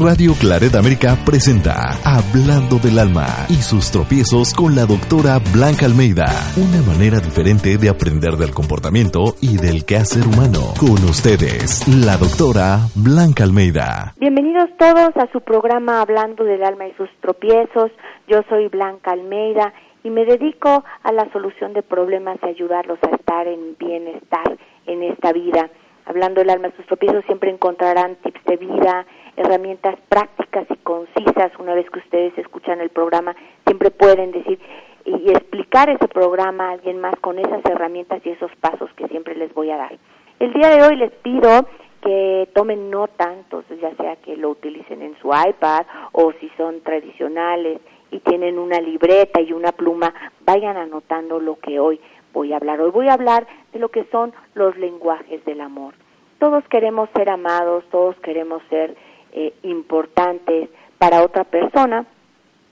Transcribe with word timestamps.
Radio 0.00 0.32
Claret 0.40 0.74
América 0.74 1.16
presenta 1.24 2.00
Hablando 2.04 2.78
del 2.78 2.98
Alma 2.98 3.26
y 3.48 3.60
sus 3.60 3.90
tropiezos 3.92 4.54
con 4.54 4.74
la 4.74 4.86
doctora 4.86 5.38
Blanca 5.52 5.84
Almeida. 5.84 6.24
Una 6.56 6.80
manera 6.80 7.20
diferente 7.20 7.76
de 7.76 7.88
aprender 7.90 8.40
del 8.40 8.54
comportamiento 8.54 9.36
y 9.42 9.58
del 9.58 9.84
quehacer 9.84 10.24
humano. 10.24 10.72
Con 10.80 10.96
ustedes, 11.04 11.84
la 11.88 12.16
doctora 12.16 12.88
Blanca 12.96 13.44
Almeida. 13.44 14.14
Bienvenidos 14.16 14.70
todos 14.78 15.12
a 15.16 15.30
su 15.30 15.42
programa 15.42 16.00
Hablando 16.00 16.44
del 16.44 16.64
Alma 16.64 16.88
y 16.88 16.94
sus 16.94 17.10
tropiezos. 17.20 17.92
Yo 18.28 18.40
soy 18.48 18.68
Blanca 18.68 19.12
Almeida 19.12 19.74
y 20.02 20.08
me 20.08 20.24
dedico 20.24 20.84
a 21.02 21.12
la 21.12 21.30
solución 21.32 21.74
de 21.74 21.82
problemas 21.82 22.38
y 22.42 22.46
ayudarlos 22.46 22.98
a 23.02 23.14
estar 23.14 23.46
en 23.46 23.76
bienestar 23.78 24.56
en 24.86 25.02
esta 25.02 25.32
vida. 25.32 25.68
Hablando 26.06 26.40
del 26.40 26.50
alma 26.50 26.68
y 26.68 26.76
sus 26.76 26.86
tropiezos 26.86 27.24
siempre 27.26 27.50
encontrarán 27.50 28.14
tips 28.22 28.44
de 28.44 28.56
vida, 28.56 29.06
herramientas 29.36 29.96
prácticas 30.08 30.66
y 30.70 30.76
concisas 30.76 31.52
una 31.58 31.74
vez 31.74 31.88
que 31.90 31.98
ustedes 31.98 32.36
escuchan 32.38 32.80
el 32.80 32.90
programa, 32.90 33.36
siempre 33.64 33.90
pueden 33.90 34.32
decir 34.32 34.58
y 35.04 35.30
explicar 35.30 35.88
ese 35.88 36.08
programa 36.08 36.68
a 36.68 36.72
alguien 36.72 37.00
más 37.00 37.14
con 37.20 37.38
esas 37.38 37.64
herramientas 37.64 38.20
y 38.24 38.30
esos 38.30 38.50
pasos 38.56 38.90
que 38.96 39.06
siempre 39.08 39.36
les 39.36 39.54
voy 39.54 39.70
a 39.70 39.76
dar. 39.76 39.96
El 40.40 40.52
día 40.52 40.68
de 40.70 40.82
hoy 40.82 40.96
les 40.96 41.12
pido 41.12 41.66
que 42.02 42.48
tomen 42.54 42.90
nota, 42.90 43.32
entonces 43.32 43.80
ya 43.80 43.94
sea 43.96 44.16
que 44.16 44.36
lo 44.36 44.50
utilicen 44.50 45.02
en 45.02 45.16
su 45.20 45.28
iPad 45.28 45.86
o 46.12 46.32
si 46.40 46.48
son 46.56 46.80
tradicionales 46.82 47.80
y 48.10 48.20
tienen 48.20 48.58
una 48.58 48.80
libreta 48.80 49.40
y 49.40 49.52
una 49.52 49.72
pluma, 49.72 50.12
vayan 50.44 50.76
anotando 50.76 51.40
lo 51.40 51.58
que 51.58 51.80
hoy 51.80 52.00
voy 52.32 52.52
a 52.52 52.56
hablar. 52.56 52.80
Hoy 52.80 52.90
voy 52.90 53.08
a 53.08 53.14
hablar 53.14 53.46
de 53.72 53.78
lo 53.78 53.88
que 53.88 54.04
son 54.12 54.32
los 54.54 54.76
lenguajes 54.76 55.44
del 55.44 55.60
amor. 55.60 55.94
Todos 56.38 56.64
queremos 56.68 57.08
ser 57.16 57.30
amados, 57.30 57.84
todos 57.90 58.14
queremos 58.20 58.62
ser 58.68 58.94
eh, 59.36 59.52
importantes 59.64 60.70
para 60.98 61.22
otra 61.22 61.44
persona. 61.44 62.06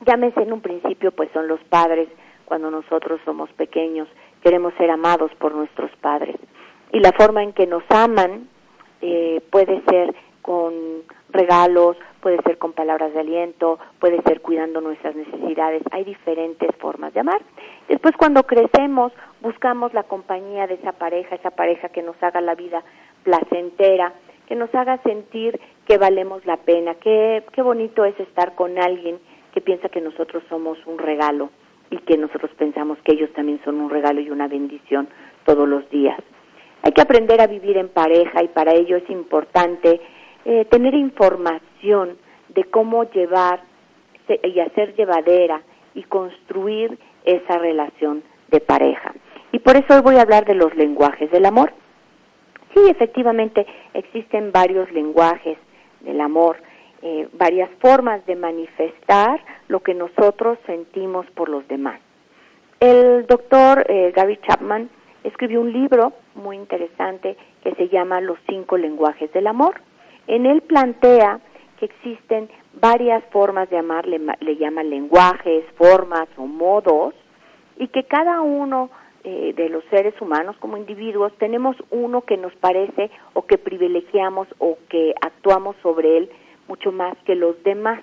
Llámese 0.04 0.42
en 0.42 0.52
un 0.52 0.62
principio, 0.62 1.12
pues 1.12 1.30
son 1.32 1.46
los 1.46 1.60
padres, 1.64 2.08
cuando 2.46 2.70
nosotros 2.70 3.20
somos 3.26 3.50
pequeños, 3.52 4.08
queremos 4.42 4.72
ser 4.78 4.90
amados 4.90 5.30
por 5.38 5.54
nuestros 5.54 5.90
padres. 5.96 6.36
Y 6.90 7.00
la 7.00 7.12
forma 7.12 7.42
en 7.42 7.52
que 7.52 7.66
nos 7.66 7.82
aman 7.90 8.48
eh, 9.02 9.42
puede 9.50 9.82
ser 9.88 10.14
con 10.40 10.72
regalos, 11.30 11.98
puede 12.20 12.40
ser 12.44 12.56
con 12.56 12.72
palabras 12.72 13.12
de 13.12 13.20
aliento, 13.20 13.78
puede 13.98 14.22
ser 14.22 14.40
cuidando 14.40 14.80
nuestras 14.80 15.14
necesidades. 15.14 15.82
Hay 15.90 16.04
diferentes 16.04 16.74
formas 16.76 17.12
de 17.12 17.20
amar. 17.20 17.42
Después 17.88 18.14
cuando 18.16 18.44
crecemos 18.44 19.12
buscamos 19.42 19.92
la 19.92 20.04
compañía 20.04 20.66
de 20.66 20.74
esa 20.74 20.92
pareja, 20.92 21.34
esa 21.34 21.50
pareja 21.50 21.90
que 21.90 22.02
nos 22.02 22.16
haga 22.22 22.40
la 22.40 22.54
vida 22.54 22.82
placentera, 23.22 24.14
que 24.46 24.54
nos 24.54 24.74
haga 24.74 24.98
sentir 25.02 25.60
que 25.86 25.98
valemos 25.98 26.44
la 26.46 26.56
pena, 26.58 26.94
qué, 26.94 27.44
qué 27.52 27.62
bonito 27.62 28.04
es 28.04 28.18
estar 28.18 28.54
con 28.54 28.78
alguien 28.78 29.18
que 29.52 29.60
piensa 29.60 29.88
que 29.88 30.00
nosotros 30.00 30.42
somos 30.48 30.78
un 30.86 30.98
regalo 30.98 31.50
y 31.90 31.98
que 31.98 32.16
nosotros 32.16 32.50
pensamos 32.56 32.98
que 33.04 33.12
ellos 33.12 33.30
también 33.34 33.60
son 33.64 33.80
un 33.80 33.90
regalo 33.90 34.20
y 34.20 34.30
una 34.30 34.48
bendición 34.48 35.08
todos 35.44 35.68
los 35.68 35.88
días. 35.90 36.18
Hay 36.82 36.92
que 36.92 37.02
aprender 37.02 37.40
a 37.40 37.46
vivir 37.46 37.76
en 37.76 37.88
pareja 37.88 38.42
y 38.42 38.48
para 38.48 38.72
ello 38.74 38.96
es 38.96 39.08
importante 39.08 40.00
eh, 40.44 40.64
tener 40.66 40.94
información 40.94 42.16
de 42.48 42.64
cómo 42.64 43.04
llevar 43.04 43.62
y 44.42 44.60
hacer 44.60 44.94
llevadera 44.96 45.62
y 45.94 46.02
construir 46.04 46.98
esa 47.24 47.58
relación 47.58 48.22
de 48.48 48.60
pareja. 48.60 49.14
Y 49.52 49.58
por 49.60 49.76
eso 49.76 49.94
hoy 49.94 50.00
voy 50.02 50.16
a 50.16 50.22
hablar 50.22 50.44
de 50.46 50.54
los 50.54 50.74
lenguajes 50.74 51.30
del 51.30 51.46
amor. 51.46 51.72
Sí, 52.74 52.80
efectivamente 52.88 53.66
existen 53.92 54.50
varios 54.50 54.90
lenguajes 54.92 55.58
del 56.04 56.20
amor, 56.20 56.56
eh, 57.02 57.28
varias 57.34 57.68
formas 57.80 58.24
de 58.26 58.36
manifestar 58.36 59.40
lo 59.68 59.80
que 59.80 59.94
nosotros 59.94 60.58
sentimos 60.66 61.26
por 61.32 61.48
los 61.48 61.66
demás. 61.68 62.00
El 62.80 63.26
doctor 63.26 63.84
eh, 63.88 64.12
Gary 64.14 64.38
Chapman 64.46 64.88
escribió 65.22 65.60
un 65.60 65.72
libro 65.72 66.12
muy 66.34 66.56
interesante 66.56 67.36
que 67.62 67.74
se 67.74 67.88
llama 67.88 68.20
Los 68.20 68.38
cinco 68.48 68.76
lenguajes 68.76 69.32
del 69.32 69.46
amor. 69.46 69.80
En 70.26 70.46
él 70.46 70.62
plantea 70.62 71.40
que 71.78 71.86
existen 71.86 72.48
varias 72.80 73.24
formas 73.30 73.68
de 73.70 73.78
amar, 73.78 74.06
le, 74.06 74.20
le 74.40 74.56
llama 74.56 74.82
lenguajes, 74.82 75.64
formas 75.76 76.28
o 76.36 76.46
modos, 76.46 77.14
y 77.76 77.88
que 77.88 78.04
cada 78.04 78.40
uno 78.40 78.90
eh, 79.24 79.54
de 79.56 79.70
los 79.70 79.82
seres 79.90 80.14
humanos 80.20 80.54
como 80.60 80.76
individuos, 80.76 81.32
tenemos 81.38 81.76
uno 81.90 82.20
que 82.22 82.36
nos 82.36 82.54
parece 82.56 83.10
o 83.32 83.46
que 83.46 83.56
privilegiamos 83.56 84.46
o 84.58 84.76
que 84.90 85.14
actuamos 85.20 85.76
sobre 85.82 86.18
él 86.18 86.30
mucho 86.68 86.92
más 86.92 87.16
que 87.24 87.34
los 87.34 87.62
demás. 87.62 88.02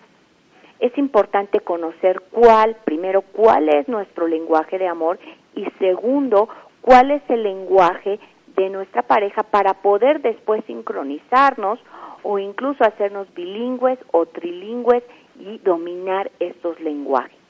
Es 0.79 0.97
importante 0.97 1.59
conocer 1.59 2.21
cuál, 2.31 2.75
primero, 2.85 3.21
cuál 3.21 3.69
es 3.69 3.87
nuestro 3.87 4.27
lenguaje 4.27 4.79
de 4.79 4.87
amor 4.87 5.19
y 5.55 5.65
segundo, 5.77 6.49
cuál 6.81 7.11
es 7.11 7.21
el 7.29 7.43
lenguaje 7.43 8.19
de 8.55 8.69
nuestra 8.69 9.03
pareja 9.03 9.43
para 9.43 9.75
poder 9.75 10.21
después 10.21 10.63
sincronizarnos 10.65 11.79
o 12.23 12.39
incluso 12.39 12.83
hacernos 12.83 13.31
bilingües 13.33 13.99
o 14.11 14.25
trilingües 14.25 15.03
y 15.39 15.59
dominar 15.59 16.31
estos 16.39 16.79
lenguajes. 16.79 17.40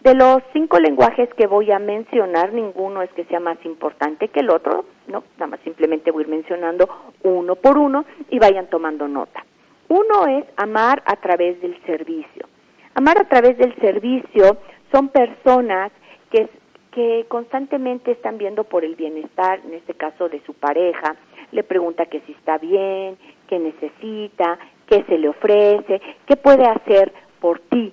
De 0.00 0.14
los 0.14 0.42
cinco 0.54 0.78
lenguajes 0.78 1.28
que 1.34 1.46
voy 1.46 1.70
a 1.70 1.78
mencionar, 1.78 2.54
ninguno 2.54 3.02
es 3.02 3.10
que 3.12 3.24
sea 3.26 3.38
más 3.38 3.58
importante 3.66 4.28
que 4.28 4.40
el 4.40 4.48
otro, 4.48 4.86
no, 5.08 5.24
nada 5.36 5.48
más 5.48 5.60
simplemente 5.60 6.10
voy 6.10 6.22
a 6.22 6.26
ir 6.26 6.30
mencionando 6.30 6.88
uno 7.22 7.54
por 7.56 7.76
uno 7.76 8.06
y 8.30 8.38
vayan 8.38 8.68
tomando 8.68 9.06
nota. 9.08 9.44
Uno 9.88 10.26
es 10.26 10.44
amar 10.56 11.02
a 11.04 11.16
través 11.16 11.60
del 11.60 11.78
servicio. 11.84 12.46
Amar 12.94 13.18
a 13.18 13.28
través 13.28 13.58
del 13.58 13.74
servicio 13.76 14.56
son 14.90 15.08
personas 15.08 15.92
que, 16.30 16.48
que 16.92 17.26
constantemente 17.28 18.12
están 18.12 18.38
viendo 18.38 18.64
por 18.64 18.86
el 18.86 18.96
bienestar, 18.96 19.60
en 19.66 19.74
este 19.74 19.92
caso 19.92 20.30
de 20.30 20.40
su 20.46 20.54
pareja, 20.54 21.16
le 21.52 21.62
pregunta 21.62 22.06
que 22.06 22.20
si 22.20 22.32
está 22.32 22.56
bien, 22.56 23.18
qué 23.48 23.58
necesita, 23.58 24.58
qué 24.86 25.04
se 25.08 25.18
le 25.18 25.28
ofrece, 25.28 26.00
qué 26.26 26.36
puede 26.36 26.64
hacer 26.64 27.12
por 27.40 27.60
ti, 27.60 27.92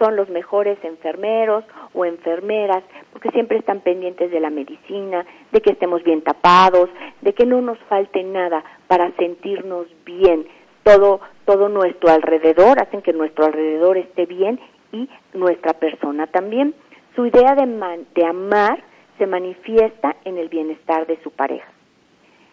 son 0.00 0.16
los 0.16 0.28
mejores 0.30 0.78
enfermeros 0.82 1.62
o 1.94 2.04
enfermeras, 2.04 2.82
porque 3.12 3.30
siempre 3.30 3.58
están 3.58 3.80
pendientes 3.80 4.30
de 4.30 4.40
la 4.40 4.50
medicina, 4.50 5.24
de 5.52 5.60
que 5.60 5.72
estemos 5.72 6.02
bien 6.02 6.22
tapados, 6.22 6.88
de 7.20 7.34
que 7.34 7.44
no 7.44 7.60
nos 7.60 7.78
falte 7.80 8.24
nada 8.24 8.64
para 8.88 9.12
sentirnos 9.12 9.86
bien. 10.04 10.46
Todo, 10.82 11.20
todo 11.44 11.68
nuestro 11.68 12.10
alrededor 12.10 12.80
hacen 12.80 13.02
que 13.02 13.12
nuestro 13.12 13.44
alrededor 13.44 13.98
esté 13.98 14.24
bien 14.24 14.58
y 14.90 15.08
nuestra 15.34 15.74
persona 15.74 16.26
también. 16.26 16.74
Su 17.14 17.26
idea 17.26 17.54
de, 17.54 18.06
de 18.14 18.26
amar 18.26 18.82
se 19.18 19.26
manifiesta 19.26 20.16
en 20.24 20.38
el 20.38 20.48
bienestar 20.48 21.06
de 21.06 21.20
su 21.22 21.30
pareja. 21.30 21.70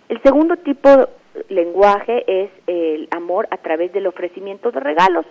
El 0.10 0.22
segundo 0.22 0.58
tipo 0.58 0.90
de 0.90 1.08
lenguaje 1.48 2.24
es 2.28 2.50
el 2.68 3.08
amor 3.12 3.48
a 3.52 3.58
través 3.58 3.94
del 3.94 4.08
ofrecimiento 4.08 4.72
de 4.72 4.82
regalos. 4.82 5.26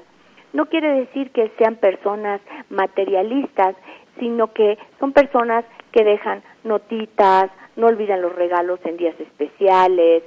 No 0.56 0.64
quiere 0.70 0.90
decir 1.00 1.32
que 1.32 1.52
sean 1.58 1.76
personas 1.76 2.40
materialistas, 2.70 3.76
sino 4.18 4.54
que 4.54 4.78
son 4.98 5.12
personas 5.12 5.66
que 5.92 6.02
dejan 6.02 6.42
notitas, 6.64 7.50
no 7.76 7.88
olvidan 7.88 8.22
los 8.22 8.34
regalos 8.34 8.80
en 8.84 8.96
días 8.96 9.14
especiales, 9.20 10.22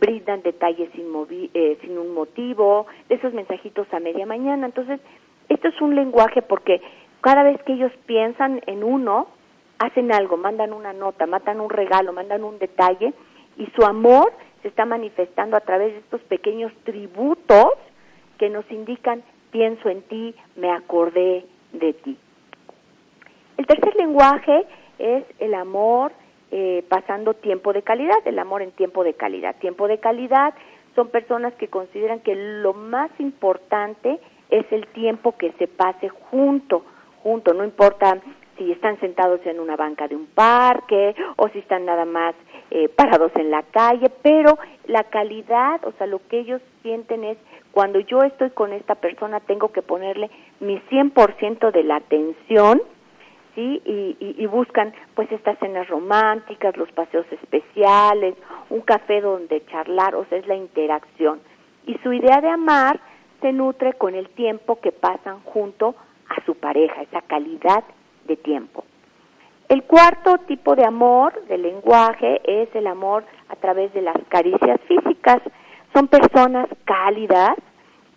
brindan 0.00 0.40
detalles 0.40 0.88
sin, 0.94 1.04
eh, 1.52 1.76
sin 1.82 1.98
un 1.98 2.14
motivo, 2.14 2.86
esos 3.10 3.34
mensajitos 3.34 3.86
a 3.92 4.00
media 4.00 4.24
mañana. 4.24 4.64
Entonces, 4.64 5.00
esto 5.50 5.68
es 5.68 5.78
un 5.82 5.94
lenguaje 5.94 6.40
porque 6.40 6.80
cada 7.20 7.42
vez 7.42 7.62
que 7.64 7.74
ellos 7.74 7.92
piensan 8.06 8.62
en 8.64 8.84
uno, 8.84 9.26
hacen 9.80 10.14
algo, 10.14 10.38
mandan 10.38 10.72
una 10.72 10.94
nota, 10.94 11.26
mandan 11.26 11.60
un 11.60 11.68
regalo, 11.68 12.14
mandan 12.14 12.42
un 12.42 12.58
detalle 12.58 13.12
y 13.58 13.66
su 13.76 13.84
amor 13.84 14.32
se 14.62 14.68
está 14.68 14.86
manifestando 14.86 15.58
a 15.58 15.60
través 15.60 15.92
de 15.92 15.98
estos 15.98 16.22
pequeños 16.22 16.72
tributos 16.84 17.68
que 18.38 18.48
nos 18.48 18.64
indican 18.70 19.22
pienso 19.54 19.88
en 19.88 20.02
ti, 20.02 20.34
me 20.56 20.72
acordé 20.72 21.44
de 21.72 21.92
ti. 21.92 22.18
El 23.56 23.66
tercer 23.68 23.94
lenguaje 23.94 24.66
es 24.98 25.22
el 25.38 25.54
amor 25.54 26.10
eh, 26.50 26.84
pasando 26.88 27.34
tiempo 27.34 27.72
de 27.72 27.82
calidad, 27.82 28.18
el 28.24 28.40
amor 28.40 28.62
en 28.62 28.72
tiempo 28.72 29.04
de 29.04 29.14
calidad. 29.14 29.54
Tiempo 29.60 29.86
de 29.86 29.98
calidad 29.98 30.54
son 30.96 31.08
personas 31.08 31.54
que 31.54 31.68
consideran 31.68 32.18
que 32.18 32.34
lo 32.34 32.74
más 32.74 33.12
importante 33.20 34.18
es 34.50 34.66
el 34.72 34.88
tiempo 34.88 35.36
que 35.36 35.52
se 35.52 35.68
pase 35.68 36.08
junto, 36.08 36.84
junto, 37.22 37.54
no 37.54 37.62
importa 37.62 38.18
si 38.58 38.72
están 38.72 38.98
sentados 38.98 39.38
en 39.46 39.60
una 39.60 39.76
banca 39.76 40.08
de 40.08 40.16
un 40.16 40.26
parque 40.26 41.14
o 41.36 41.48
si 41.50 41.60
están 41.60 41.84
nada 41.84 42.04
más 42.04 42.34
eh, 42.72 42.88
parados 42.88 43.30
en 43.36 43.52
la 43.52 43.62
calle, 43.62 44.10
pero 44.20 44.58
la 44.86 45.04
calidad, 45.04 45.84
o 45.84 45.92
sea, 45.92 46.08
lo 46.08 46.18
que 46.26 46.40
ellos 46.40 46.60
sienten 46.82 47.22
es 47.22 47.38
cuando 47.74 47.98
yo 47.98 48.22
estoy 48.22 48.50
con 48.50 48.72
esta 48.72 48.94
persona 48.94 49.40
tengo 49.40 49.72
que 49.72 49.82
ponerle 49.82 50.30
mi 50.60 50.80
100% 50.90 51.72
de 51.72 51.82
la 51.82 51.96
atención, 51.96 52.80
¿sí? 53.56 53.82
Y, 53.84 54.16
y, 54.38 54.46
buscan 54.46 54.94
pues 55.16 55.30
estas 55.32 55.58
cenas 55.58 55.88
románticas, 55.88 56.76
los 56.76 56.90
paseos 56.92 57.26
especiales, 57.32 58.36
un 58.70 58.80
café 58.82 59.20
donde 59.20 59.66
charlar, 59.66 60.14
o 60.14 60.24
sea, 60.26 60.38
es 60.38 60.46
la 60.46 60.54
interacción. 60.54 61.40
Y 61.84 61.98
su 62.04 62.12
idea 62.12 62.40
de 62.40 62.48
amar 62.48 63.00
se 63.40 63.52
nutre 63.52 63.94
con 63.94 64.14
el 64.14 64.28
tiempo 64.30 64.80
que 64.80 64.92
pasan 64.92 65.40
junto 65.40 65.96
a 66.28 66.44
su 66.46 66.54
pareja, 66.54 67.02
esa 67.02 67.22
calidad 67.22 67.82
de 68.26 68.36
tiempo. 68.36 68.84
El 69.68 69.82
cuarto 69.82 70.38
tipo 70.46 70.76
de 70.76 70.84
amor, 70.84 71.44
de 71.46 71.58
lenguaje, 71.58 72.40
es 72.44 72.68
el 72.76 72.86
amor 72.86 73.24
a 73.48 73.56
través 73.56 73.92
de 73.94 74.02
las 74.02 74.16
caricias 74.28 74.80
físicas. 74.86 75.40
Son 75.94 76.08
personas 76.08 76.66
cálidas 76.84 77.54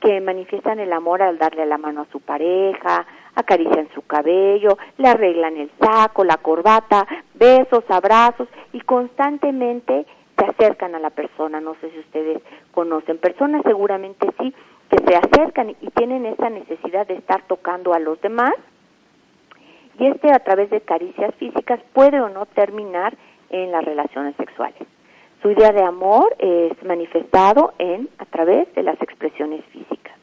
que 0.01 0.19
manifiestan 0.19 0.79
el 0.79 0.91
amor 0.91 1.21
al 1.21 1.37
darle 1.37 1.63
la 1.67 1.77
mano 1.77 2.01
a 2.01 2.11
su 2.11 2.19
pareja, 2.19 3.05
acarician 3.35 3.87
su 3.93 4.01
cabello, 4.01 4.79
le 4.97 5.07
arreglan 5.07 5.57
el 5.57 5.69
saco, 5.79 6.23
la 6.23 6.37
corbata, 6.37 7.05
besos, 7.35 7.83
abrazos 7.89 8.47
y 8.73 8.81
constantemente 8.81 10.07
se 10.35 10.45
acercan 10.45 10.95
a 10.95 10.99
la 10.99 11.11
persona. 11.11 11.61
No 11.61 11.75
sé 11.75 11.91
si 11.91 11.99
ustedes 11.99 12.41
conocen 12.71 13.19
personas, 13.19 13.61
seguramente 13.63 14.27
sí, 14.39 14.51
que 14.89 14.97
se 15.05 15.15
acercan 15.15 15.69
y 15.69 15.89
tienen 15.91 16.25
esa 16.25 16.49
necesidad 16.49 17.05
de 17.05 17.13
estar 17.13 17.43
tocando 17.43 17.93
a 17.93 17.99
los 17.99 18.19
demás. 18.21 18.53
Y 19.99 20.07
este 20.07 20.31
a 20.31 20.39
través 20.39 20.71
de 20.71 20.81
caricias 20.81 21.33
físicas 21.35 21.79
puede 21.93 22.19
o 22.21 22.29
no 22.29 22.47
terminar 22.47 23.15
en 23.51 23.71
las 23.71 23.85
relaciones 23.85 24.35
sexuales. 24.35 24.96
Su 25.41 25.51
idea 25.51 25.71
de 25.71 25.83
amor 25.83 26.35
es 26.39 26.71
manifestado 26.83 27.73
en 27.77 28.09
a 28.17 28.25
través 28.25 28.73
de 28.73 28.83
las 28.83 28.99
expresiones 29.01 29.63
físicas. 29.65 30.17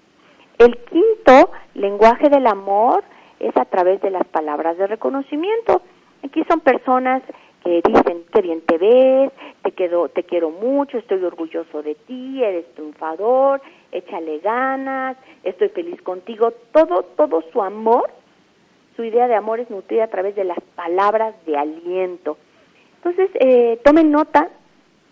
El 0.59 0.77
quinto 0.77 1.51
lenguaje 1.75 2.29
del 2.29 2.47
amor 2.47 3.05
es 3.39 3.57
a 3.57 3.65
través 3.65 4.01
de 4.01 4.11
las 4.11 4.27
palabras 4.27 4.77
de 4.77 4.87
reconocimiento. 4.87 5.83
Aquí 6.25 6.43
son 6.49 6.61
personas 6.61 7.23
que 7.63 7.81
dicen 7.85 8.25
qué 8.33 8.43
bien 8.43 8.61
te 8.63 8.77
ves, 8.77 9.33
te 9.63 9.73
quedo, 9.73 10.09
te 10.09 10.25
quiero 10.25 10.51
mucho, 10.51 10.99
estoy 10.99 11.23
orgulloso 11.25 11.83
de 11.83 11.95
ti, 11.95 12.43
eres 12.43 12.67
triunfador, 12.75 13.63
échale 13.93 14.39
ganas, 14.41 15.17
estoy 15.45 15.69
feliz 15.69 16.01
contigo. 16.03 16.53
Todo, 16.73 17.05
todo 17.17 17.43
su 17.53 17.63
amor, 17.63 18.11
su 18.97 19.05
idea 19.05 19.29
de 19.29 19.35
amor 19.37 19.61
es 19.61 19.71
nutrida 19.71 20.05
a 20.05 20.11
través 20.11 20.35
de 20.35 20.45
las 20.45 20.61
palabras 20.75 21.35
de 21.47 21.57
aliento. 21.57 22.37
Entonces, 22.97 23.31
eh, 23.35 23.79
tomen 23.85 24.11
nota 24.11 24.51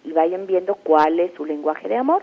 y 0.05 0.13
vayan 0.13 0.47
viendo 0.47 0.75
cuál 0.77 1.21
es 1.21 1.33
su 1.35 1.45
lenguaje 1.45 1.89
de 1.89 1.97
amor. 1.97 2.23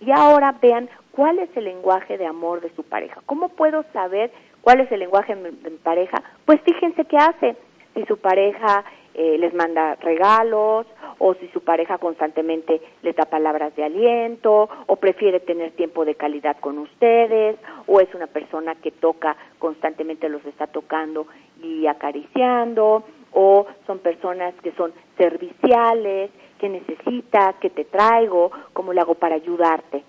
Y 0.00 0.10
ahora 0.10 0.54
vean 0.60 0.88
cuál 1.12 1.38
es 1.38 1.48
el 1.56 1.64
lenguaje 1.64 2.18
de 2.18 2.26
amor 2.26 2.60
de 2.60 2.74
su 2.74 2.82
pareja. 2.82 3.22
¿Cómo 3.26 3.48
puedo 3.48 3.84
saber 3.92 4.30
cuál 4.60 4.80
es 4.80 4.92
el 4.92 5.00
lenguaje 5.00 5.34
de 5.34 5.70
mi 5.70 5.78
pareja? 5.78 6.22
Pues 6.44 6.60
fíjense 6.62 7.04
qué 7.06 7.16
hace. 7.16 7.56
Si 7.94 8.04
su 8.04 8.18
pareja 8.18 8.84
eh, 9.14 9.38
les 9.38 9.54
manda 9.54 9.94
regalos 9.94 10.86
o 11.18 11.32
si 11.36 11.48
su 11.48 11.62
pareja 11.62 11.96
constantemente 11.96 12.82
les 13.00 13.16
da 13.16 13.24
palabras 13.24 13.74
de 13.74 13.84
aliento 13.84 14.68
o 14.86 14.96
prefiere 14.96 15.40
tener 15.40 15.70
tiempo 15.70 16.04
de 16.04 16.16
calidad 16.16 16.58
con 16.60 16.76
ustedes 16.76 17.56
o 17.86 18.00
es 18.00 18.14
una 18.14 18.26
persona 18.26 18.74
que 18.74 18.90
toca 18.90 19.34
constantemente 19.58 20.28
los 20.28 20.44
está 20.44 20.66
tocando 20.66 21.26
y 21.62 21.86
acariciando 21.86 23.04
o 23.32 23.66
son 23.86 24.00
personas 24.00 24.54
que 24.62 24.72
son 24.72 24.92
serviciales, 25.16 26.30
que 26.58 26.68
necesitas, 26.68 27.56
que 27.56 27.70
te 27.70 27.84
traigo, 27.84 28.50
cómo 28.72 28.92
le 28.92 29.00
hago 29.00 29.14
para 29.14 29.36
ayudarte. 29.36 30.02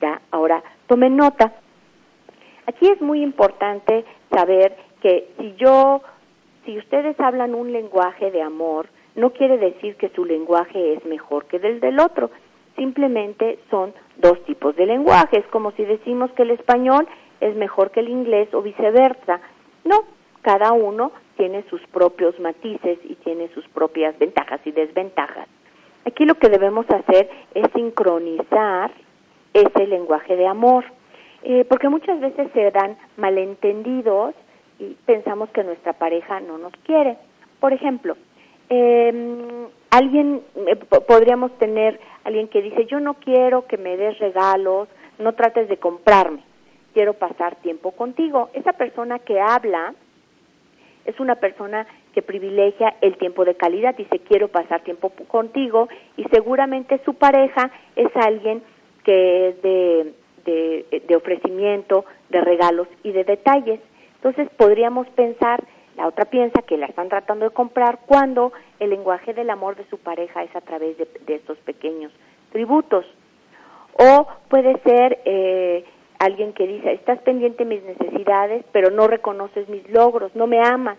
Ya, 0.00 0.20
ahora 0.30 0.62
tomen 0.86 1.16
nota. 1.16 1.52
Aquí 2.66 2.88
es 2.88 3.00
muy 3.00 3.22
importante 3.22 4.04
saber 4.30 4.76
que 5.00 5.30
si 5.38 5.54
yo 5.56 6.02
si 6.68 6.76
ustedes 6.76 7.18
hablan 7.18 7.54
un 7.54 7.72
lenguaje 7.72 8.30
de 8.30 8.42
amor, 8.42 8.88
no 9.14 9.30
quiere 9.30 9.56
decir 9.56 9.96
que 9.96 10.10
su 10.10 10.26
lenguaje 10.26 10.92
es 10.92 11.04
mejor 11.06 11.46
que 11.46 11.56
el 11.56 11.80
del 11.80 11.98
otro, 11.98 12.30
simplemente 12.76 13.58
son 13.70 13.94
dos 14.18 14.44
tipos 14.44 14.76
de 14.76 14.84
lenguajes, 14.84 15.46
como 15.46 15.70
si 15.72 15.84
decimos 15.86 16.30
que 16.32 16.42
el 16.42 16.50
español 16.50 17.08
es 17.40 17.56
mejor 17.56 17.90
que 17.90 18.00
el 18.00 18.10
inglés 18.10 18.52
o 18.52 18.60
viceversa. 18.60 19.40
No, 19.84 20.04
cada 20.42 20.72
uno 20.72 21.10
tiene 21.38 21.64
sus 21.70 21.80
propios 21.86 22.38
matices 22.38 22.98
y 23.02 23.14
tiene 23.14 23.48
sus 23.54 23.66
propias 23.68 24.18
ventajas 24.18 24.60
y 24.66 24.72
desventajas. 24.72 25.48
Aquí 26.08 26.24
lo 26.24 26.36
que 26.36 26.48
debemos 26.48 26.86
hacer 26.88 27.28
es 27.54 27.70
sincronizar 27.74 28.90
ese 29.52 29.86
lenguaje 29.86 30.36
de 30.36 30.46
amor, 30.46 30.86
eh, 31.42 31.66
porque 31.68 31.90
muchas 31.90 32.18
veces 32.18 32.48
se 32.54 32.70
dan 32.70 32.96
malentendidos 33.18 34.34
y 34.78 34.96
pensamos 35.04 35.50
que 35.50 35.64
nuestra 35.64 35.92
pareja 35.92 36.40
no 36.40 36.56
nos 36.56 36.72
quiere. 36.84 37.18
Por 37.60 37.74
ejemplo, 37.74 38.16
eh, 38.70 39.66
alguien, 39.90 40.40
eh, 40.66 40.76
podríamos 40.76 41.56
tener 41.58 42.00
alguien 42.24 42.48
que 42.48 42.62
dice, 42.62 42.86
yo 42.86 43.00
no 43.00 43.14
quiero 43.14 43.66
que 43.66 43.76
me 43.76 43.98
des 43.98 44.18
regalos, 44.18 44.88
no 45.18 45.34
trates 45.34 45.68
de 45.68 45.76
comprarme, 45.76 46.42
quiero 46.94 47.12
pasar 47.14 47.56
tiempo 47.56 47.92
contigo. 47.92 48.48
Esa 48.54 48.72
persona 48.72 49.18
que 49.18 49.40
habla 49.40 49.94
es 51.04 51.20
una 51.20 51.34
persona 51.34 51.86
que 52.14 52.22
privilegia 52.22 52.96
el 53.00 53.16
tiempo 53.16 53.44
de 53.44 53.54
calidad, 53.54 53.96
dice, 53.96 54.18
quiero 54.20 54.48
pasar 54.48 54.82
tiempo 54.82 55.10
contigo, 55.28 55.88
y 56.16 56.24
seguramente 56.24 57.00
su 57.04 57.14
pareja 57.14 57.70
es 57.96 58.08
alguien 58.16 58.62
que 59.04 59.48
es 59.48 59.62
de, 59.62 60.14
de 60.44 61.16
ofrecimiento, 61.16 62.04
de 62.30 62.40
regalos 62.40 62.88
y 63.02 63.12
de 63.12 63.24
detalles. 63.24 63.80
Entonces 64.16 64.48
podríamos 64.56 65.08
pensar, 65.10 65.62
la 65.96 66.06
otra 66.06 66.24
piensa 66.24 66.62
que 66.62 66.76
la 66.76 66.86
están 66.86 67.08
tratando 67.08 67.44
de 67.44 67.50
comprar 67.50 68.00
cuando 68.06 68.52
el 68.80 68.90
lenguaje 68.90 69.34
del 69.34 69.50
amor 69.50 69.76
de 69.76 69.84
su 69.90 69.98
pareja 69.98 70.42
es 70.42 70.54
a 70.54 70.60
través 70.60 70.96
de, 70.98 71.34
estos 71.34 71.58
pequeños 71.58 72.12
tributos. 72.50 73.04
O 73.94 74.26
puede 74.48 74.78
ser 74.82 75.20
eh, 75.24 75.84
alguien 76.18 76.52
que 76.52 76.66
dice, 76.66 76.92
estás 76.92 77.20
pendiente 77.20 77.64
de 77.64 77.76
mis 77.76 77.82
necesidades, 77.84 78.64
pero 78.72 78.90
no 78.90 79.06
reconoces 79.06 79.68
mis 79.68 79.88
logros, 79.90 80.34
no 80.34 80.46
me 80.46 80.60
amas. 80.60 80.98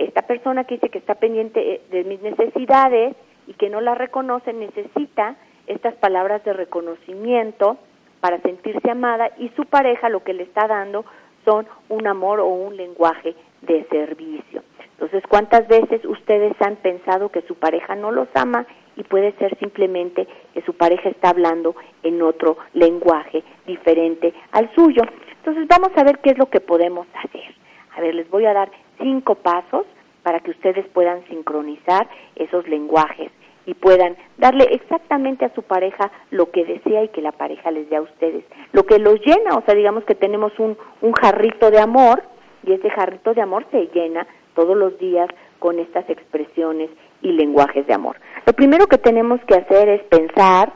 Esta 0.00 0.22
persona 0.22 0.64
que 0.64 0.76
dice 0.76 0.88
que 0.88 0.96
está 0.96 1.14
pendiente 1.16 1.74
eh, 1.74 1.80
de 1.90 2.04
mis 2.04 2.22
necesidades 2.22 3.14
y 3.46 3.52
que 3.52 3.68
no 3.68 3.82
la 3.82 3.94
reconoce 3.94 4.54
necesita 4.54 5.36
estas 5.66 5.94
palabras 5.96 6.42
de 6.42 6.54
reconocimiento 6.54 7.76
para 8.20 8.40
sentirse 8.40 8.90
amada 8.90 9.30
y 9.36 9.50
su 9.50 9.66
pareja 9.66 10.08
lo 10.08 10.24
que 10.24 10.32
le 10.32 10.44
está 10.44 10.66
dando 10.66 11.04
son 11.44 11.66
un 11.90 12.06
amor 12.06 12.40
o 12.40 12.46
un 12.46 12.78
lenguaje 12.78 13.34
de 13.60 13.84
servicio. 13.90 14.62
Entonces, 14.92 15.22
¿cuántas 15.28 15.68
veces 15.68 16.02
ustedes 16.06 16.54
han 16.60 16.76
pensado 16.76 17.28
que 17.28 17.42
su 17.42 17.56
pareja 17.56 17.94
no 17.94 18.10
los 18.10 18.28
ama 18.34 18.64
y 18.96 19.02
puede 19.02 19.32
ser 19.32 19.58
simplemente 19.58 20.26
que 20.54 20.62
su 20.62 20.72
pareja 20.72 21.10
está 21.10 21.28
hablando 21.28 21.76
en 22.02 22.22
otro 22.22 22.56
lenguaje 22.72 23.42
diferente 23.66 24.32
al 24.52 24.74
suyo? 24.74 25.02
Entonces, 25.36 25.68
vamos 25.68 25.90
a 25.96 26.04
ver 26.04 26.20
qué 26.20 26.30
es 26.30 26.38
lo 26.38 26.46
que 26.46 26.60
podemos 26.60 27.06
hacer. 27.22 27.54
A 27.96 28.00
ver, 28.00 28.14
les 28.14 28.30
voy 28.30 28.46
a 28.46 28.54
dar 28.54 28.70
cinco 29.00 29.36
pasos 29.36 29.86
para 30.22 30.40
que 30.40 30.50
ustedes 30.50 30.86
puedan 30.88 31.26
sincronizar 31.28 32.08
esos 32.36 32.68
lenguajes 32.68 33.30
y 33.66 33.74
puedan 33.74 34.16
darle 34.38 34.64
exactamente 34.70 35.44
a 35.44 35.54
su 35.54 35.62
pareja 35.62 36.10
lo 36.30 36.50
que 36.50 36.64
desea 36.64 37.04
y 37.04 37.08
que 37.08 37.22
la 37.22 37.32
pareja 37.32 37.70
les 37.70 37.88
dé 37.90 37.96
a 37.96 38.02
ustedes. 38.02 38.44
Lo 38.72 38.84
que 38.84 38.98
los 38.98 39.20
llena, 39.20 39.56
o 39.56 39.62
sea, 39.64 39.74
digamos 39.74 40.04
que 40.04 40.14
tenemos 40.14 40.52
un, 40.58 40.76
un 41.02 41.12
jarrito 41.12 41.70
de 41.70 41.78
amor 41.78 42.22
y 42.64 42.72
ese 42.72 42.90
jarrito 42.90 43.34
de 43.34 43.42
amor 43.42 43.66
se 43.70 43.88
llena 43.94 44.26
todos 44.54 44.76
los 44.76 44.98
días 44.98 45.28
con 45.58 45.78
estas 45.78 46.08
expresiones 46.08 46.90
y 47.22 47.32
lenguajes 47.32 47.86
de 47.86 47.94
amor. 47.94 48.16
Lo 48.46 48.52
primero 48.52 48.86
que 48.86 48.98
tenemos 48.98 49.40
que 49.44 49.54
hacer 49.54 49.88
es 49.88 50.02
pensar, 50.04 50.72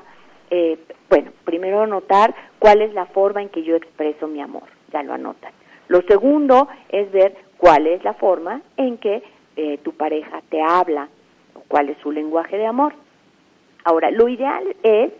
eh, 0.51 0.79
bueno, 1.09 1.33
primero 1.45 1.83
anotar 1.83 2.35
cuál 2.59 2.83
es 2.83 2.93
la 2.95 3.07
forma 3.07 3.43
en 3.43 3.49
que 3.49 3.63
yo 3.63 3.77
expreso 3.77 4.29
mi 4.29 4.41
amor, 4.41 4.65
ya 4.93 5.03
lo 5.03 5.15
anotan. 5.15 5.53
Lo 5.89 6.01
segundo 6.03 6.69
es 6.89 7.11
ver 7.13 7.35
cuál 7.65 7.87
es 7.87 8.05
la 8.05 8.13
forma 8.13 8.61
en 8.77 8.99
que 8.99 9.23
eh, 9.57 9.79
tu 9.79 9.93
pareja 9.93 10.43
te 10.51 10.61
habla, 10.61 11.09
cuál 11.67 11.89
es 11.89 11.97
su 12.03 12.13
lenguaje 12.13 12.59
de 12.59 12.67
amor. 12.67 12.93
Ahora, 13.85 14.11
lo 14.11 14.29
ideal 14.29 14.77
es 14.83 15.11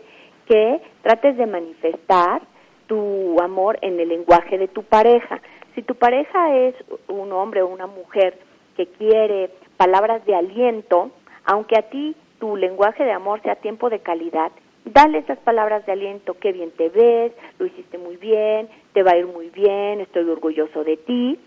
que 0.47 0.79
trates 1.01 1.37
de 1.37 1.47
manifestar 1.47 2.43
tu 2.85 3.41
amor 3.41 3.79
en 3.81 3.99
el 3.99 4.09
lenguaje 4.09 4.59
de 4.59 4.67
tu 4.67 4.83
pareja. 4.83 5.41
Si 5.73 5.81
tu 5.81 5.95
pareja 5.95 6.55
es 6.55 6.75
un 7.07 7.31
hombre 7.31 7.63
o 7.63 7.67
una 7.67 7.87
mujer 7.87 8.37
que 8.77 8.85
quiere 8.89 9.49
palabras 9.75 10.23
de 10.27 10.35
aliento, 10.35 11.09
aunque 11.45 11.79
a 11.79 11.89
ti 11.89 12.15
tu 12.37 12.57
lenguaje 12.57 13.03
de 13.05 13.11
amor 13.11 13.41
sea 13.41 13.55
tiempo 13.55 13.89
de 13.89 14.01
calidad, 14.01 14.51
dale 14.83 15.17
esas 15.17 15.39
palabras 15.39 15.83
de 15.87 15.93
aliento, 15.93 16.37
qué 16.39 16.51
bien 16.51 16.69
te 16.77 16.89
ves, 16.89 17.31
lo 17.57 17.65
hiciste 17.65 17.97
muy 17.97 18.17
bien, 18.17 18.69
te 18.93 19.01
va 19.01 19.13
a 19.13 19.17
ir 19.17 19.25
muy 19.25 19.49
bien, 19.49 19.99
estoy 19.99 20.29
orgulloso 20.29 20.83
de 20.83 20.97
ti, 20.97 21.39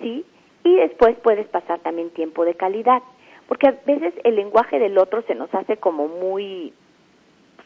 ¿sí? 0.00 0.24
Y 0.64 0.76
después 0.76 1.16
puedes 1.22 1.46
pasar 1.48 1.80
también 1.80 2.10
tiempo 2.10 2.44
de 2.44 2.54
calidad 2.54 3.02
porque 3.50 3.66
a 3.66 3.74
veces 3.84 4.14
el 4.22 4.36
lenguaje 4.36 4.78
del 4.78 4.96
otro 4.96 5.22
se 5.22 5.34
nos 5.34 5.52
hace 5.52 5.76
como 5.76 6.06
muy 6.06 6.72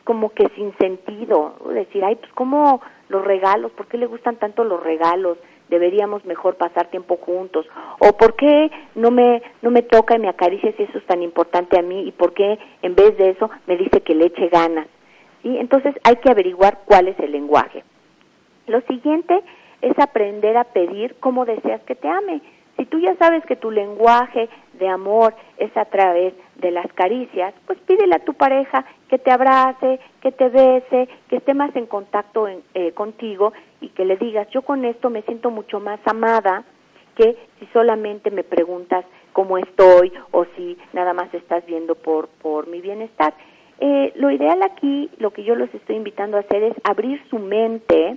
como 0.05 0.31
que 0.31 0.49
sin 0.57 0.75
sentido, 0.79 1.57
decir, 1.75 2.03
ay, 2.03 2.15
pues 2.17 2.33
como 2.33 2.81
los 3.11 3.23
regalos, 3.23 3.71
¿por 3.73 3.87
qué 3.89 3.99
le 3.99 4.07
gustan 4.07 4.37
tanto 4.37 4.65
los 4.65 4.83
regalos? 4.83 5.37
Deberíamos 5.69 6.25
mejor 6.25 6.57
pasar 6.57 6.87
tiempo 6.87 7.19
juntos. 7.19 7.67
O 7.99 8.17
¿por 8.17 8.35
qué 8.35 8.71
no 8.95 9.11
me 9.11 9.43
no 9.61 9.71
me 9.71 9.83
toca 9.83 10.17
y 10.17 10.21
me 10.21 10.31
acaricia 10.31 10.73
si 10.73 10.85
eso 10.85 10.97
es 10.97 11.05
tan 11.05 11.21
importante 11.21 11.79
a 11.79 11.83
mí 11.83 12.09
y 12.09 12.13
por 12.13 12.33
qué 12.33 12.59
en 12.81 12.95
vez 12.95 13.19
de 13.19 13.29
eso 13.31 13.51
me 13.67 13.77
dice 13.77 14.01
que 14.01 14.15
le 14.15 14.27
eche 14.27 14.49
ganas? 14.49 14.87
Entonces 15.43 15.95
hay 16.03 16.17
que 16.17 16.31
averiguar 16.31 16.79
cuál 16.87 17.09
es 17.09 17.21
el 17.21 17.33
lenguaje. 17.33 17.85
Lo 18.69 18.81
siguiente 18.83 19.39
es 19.85 19.99
aprender 19.99 20.57
a 20.57 20.65
pedir 20.65 21.17
como 21.21 21.45
deseas 21.45 21.83
que 21.83 21.95
te 21.95 22.09
ame. 22.09 22.41
Si 22.77 22.87
tú 22.87 22.99
ya 22.99 23.15
sabes 23.17 23.45
que 23.45 23.55
tu 23.55 23.71
lenguaje 23.71 24.49
de 24.79 24.89
amor 24.89 25.35
es 25.59 25.77
a 25.77 25.85
través 25.85 26.35
de 26.57 26.71
las 26.71 26.91
caricias, 26.95 27.55
pues 27.67 27.79
pídele 27.81 28.17
a 28.17 28.25
tu 28.25 28.35
pareja 28.35 28.85
que 29.09 29.19
te 29.19 29.31
abrace, 29.31 30.01
que 30.23 30.33
te 30.33 30.49
bese, 30.49 31.09
que 31.29 31.37
esté 31.37 31.55
más 31.55 31.75
en 31.77 31.87
contacto 31.87 32.49
eh, 32.49 32.93
contigo 32.93 33.53
y 33.81 33.91
que 33.91 34.05
le 34.05 34.17
digas, 34.17 34.49
yo 34.51 34.63
con 34.63 34.85
esto 34.85 35.11
me 35.11 35.23
siento 35.23 35.51
mucho 35.51 35.79
más 35.79 36.01
amada 36.07 36.65
que 37.15 37.37
si 37.61 37.67
solamente 37.73 38.31
me 38.31 38.43
preguntas 38.43 39.05
cómo 39.33 39.59
estoy 39.59 40.13
o 40.33 40.47
si 40.57 40.77
nada 40.93 41.13
más 41.13 41.33
estás 41.33 41.65
viendo 41.67 41.95
por, 41.95 42.29
por 42.29 42.67
mi 42.67 42.81
bienestar. 42.81 43.35
Eh, 43.81 44.13
lo 44.17 44.31
ideal 44.31 44.63
aquí, 44.63 45.11
lo 45.19 45.31
que 45.31 45.45
yo 45.45 45.55
los 45.55 45.73
estoy 45.75 45.97
invitando 45.97 46.39
a 46.39 46.41
hacer 46.41 46.63
es 46.63 46.75
abrir 46.85 47.23
su 47.29 47.39
mente 47.39 48.17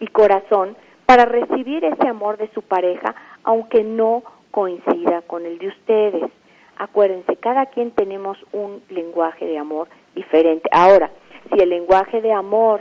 y 0.00 0.06
corazón 0.08 0.76
para 1.06 1.24
recibir 1.24 1.84
ese 1.84 2.08
amor 2.08 2.36
de 2.36 2.50
su 2.52 2.62
pareja, 2.62 3.14
aunque 3.44 3.84
no 3.84 4.22
coincida 4.50 5.22
con 5.22 5.46
el 5.46 5.58
de 5.58 5.68
ustedes. 5.68 6.30
Acuérdense, 6.76 7.36
cada 7.36 7.66
quien 7.66 7.92
tenemos 7.92 8.36
un 8.52 8.82
lenguaje 8.90 9.46
de 9.46 9.58
amor 9.58 9.88
diferente. 10.14 10.68
Ahora, 10.72 11.10
si 11.52 11.60
el 11.60 11.70
lenguaje 11.70 12.20
de 12.20 12.32
amor 12.32 12.80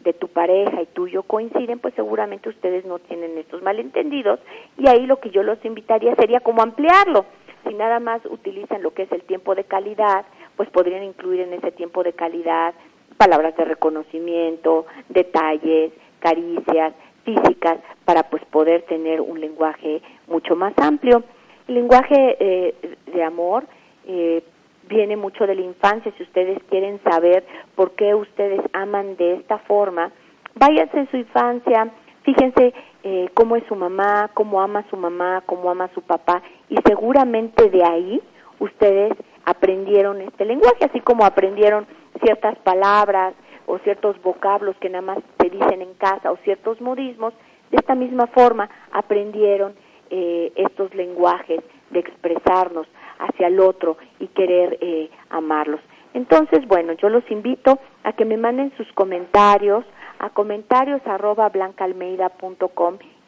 de 0.00 0.12
tu 0.12 0.28
pareja 0.28 0.82
y 0.82 0.86
tuyo 0.86 1.22
coinciden, 1.22 1.78
pues 1.78 1.94
seguramente 1.94 2.50
ustedes 2.50 2.84
no 2.84 2.98
tienen 2.98 3.38
estos 3.38 3.62
malentendidos 3.62 4.38
y 4.76 4.86
ahí 4.86 5.06
lo 5.06 5.18
que 5.18 5.30
yo 5.30 5.42
los 5.42 5.64
invitaría 5.64 6.14
sería 6.14 6.40
como 6.40 6.62
ampliarlo. 6.62 7.24
Si 7.66 7.72
nada 7.72 7.98
más 7.98 8.20
utilizan 8.26 8.82
lo 8.82 8.92
que 8.92 9.04
es 9.04 9.12
el 9.12 9.22
tiempo 9.22 9.54
de 9.54 9.64
calidad, 9.64 10.26
pues 10.56 10.68
podrían 10.68 11.02
incluir 11.02 11.40
en 11.40 11.54
ese 11.54 11.72
tiempo 11.72 12.02
de 12.02 12.12
calidad 12.12 12.74
palabras 13.16 13.56
de 13.56 13.64
reconocimiento, 13.64 14.86
detalles, 15.08 15.92
caricias, 16.18 16.92
físicas 17.24 17.78
para 18.04 18.24
pues 18.24 18.44
poder 18.46 18.82
tener 18.82 19.20
un 19.20 19.40
lenguaje 19.40 20.02
mucho 20.26 20.56
más 20.56 20.74
amplio. 20.78 21.22
El 21.68 21.76
lenguaje 21.76 22.36
eh, 22.38 22.74
de 23.06 23.22
amor 23.22 23.64
eh, 24.06 24.42
viene 24.88 25.16
mucho 25.16 25.46
de 25.46 25.54
la 25.54 25.62
infancia. 25.62 26.12
Si 26.16 26.22
ustedes 26.22 26.58
quieren 26.70 27.00
saber 27.02 27.44
por 27.74 27.92
qué 27.92 28.14
ustedes 28.14 28.60
aman 28.72 29.16
de 29.16 29.34
esta 29.34 29.58
forma, 29.58 30.12
váyanse 30.54 30.98
en 30.98 31.10
su 31.10 31.16
infancia, 31.16 31.90
fíjense 32.22 32.74
eh, 33.02 33.28
cómo 33.34 33.56
es 33.56 33.64
su 33.66 33.74
mamá, 33.74 34.30
cómo 34.34 34.60
ama 34.60 34.84
su 34.90 34.96
mamá, 34.96 35.42
cómo 35.46 35.70
ama 35.70 35.90
su 35.94 36.02
papá, 36.02 36.42
y 36.68 36.76
seguramente 36.86 37.70
de 37.70 37.84
ahí 37.84 38.20
ustedes 38.58 39.12
aprendieron 39.44 40.20
este 40.20 40.44
lenguaje, 40.44 40.84
así 40.84 41.00
como 41.00 41.24
aprendieron 41.24 41.86
ciertas 42.22 42.56
palabras, 42.58 43.34
o 43.66 43.78
ciertos 43.78 44.20
vocablos 44.22 44.76
que 44.80 44.88
nada 44.88 45.02
más 45.02 45.18
se 45.40 45.50
dicen 45.50 45.82
en 45.82 45.94
casa 45.94 46.30
o 46.30 46.36
ciertos 46.38 46.80
modismos, 46.80 47.34
de 47.70 47.76
esta 47.78 47.94
misma 47.94 48.26
forma 48.28 48.68
aprendieron 48.92 49.74
eh, 50.10 50.52
estos 50.56 50.94
lenguajes 50.94 51.60
de 51.90 52.00
expresarnos 52.00 52.86
hacia 53.18 53.46
el 53.46 53.60
otro 53.60 53.96
y 54.20 54.28
querer 54.28 54.78
eh, 54.80 55.10
amarlos. 55.30 55.80
Entonces, 56.12 56.66
bueno, 56.68 56.92
yo 56.92 57.08
los 57.08 57.28
invito 57.30 57.78
a 58.04 58.12
que 58.12 58.24
me 58.24 58.36
manden 58.36 58.72
sus 58.76 58.90
comentarios 58.92 59.84
a 60.18 60.30
comentarios 60.30 61.02
arroba 61.06 61.50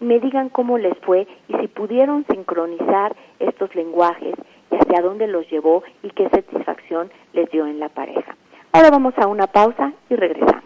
y 0.00 0.04
me 0.04 0.20
digan 0.20 0.48
cómo 0.48 0.78
les 0.78 0.96
fue 1.00 1.26
y 1.48 1.54
si 1.54 1.68
pudieron 1.68 2.24
sincronizar 2.30 3.14
estos 3.38 3.74
lenguajes 3.74 4.34
y 4.70 4.76
hacia 4.76 5.02
dónde 5.02 5.26
los 5.26 5.48
llevó 5.50 5.82
y 6.02 6.10
qué 6.10 6.28
satisfacción 6.30 7.10
les 7.32 7.50
dio 7.50 7.66
en 7.66 7.80
la 7.80 7.88
pareja. 7.88 8.36
Ahora 8.76 8.90
vamos 8.90 9.14
a 9.16 9.26
una 9.26 9.46
pausa 9.46 9.90
y 10.10 10.16
regresamos. 10.16 10.62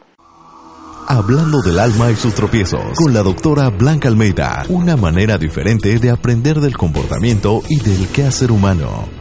Hablando 1.07 1.63
del 1.63 1.79
alma 1.79 2.11
y 2.11 2.17
sus 2.17 2.35
tropiezos, 2.35 2.99
con 2.99 3.15
la 3.15 3.23
doctora 3.23 3.69
Blanca 3.71 4.09
Almeida, 4.09 4.65
una 4.69 4.97
manera 4.97 5.39
diferente 5.39 5.97
de 6.01 6.11
aprender 6.11 6.59
del 6.59 6.77
comportamiento 6.77 7.63
y 7.69 7.79
del 7.79 8.09
quehacer 8.09 8.51
humano. 8.51 9.21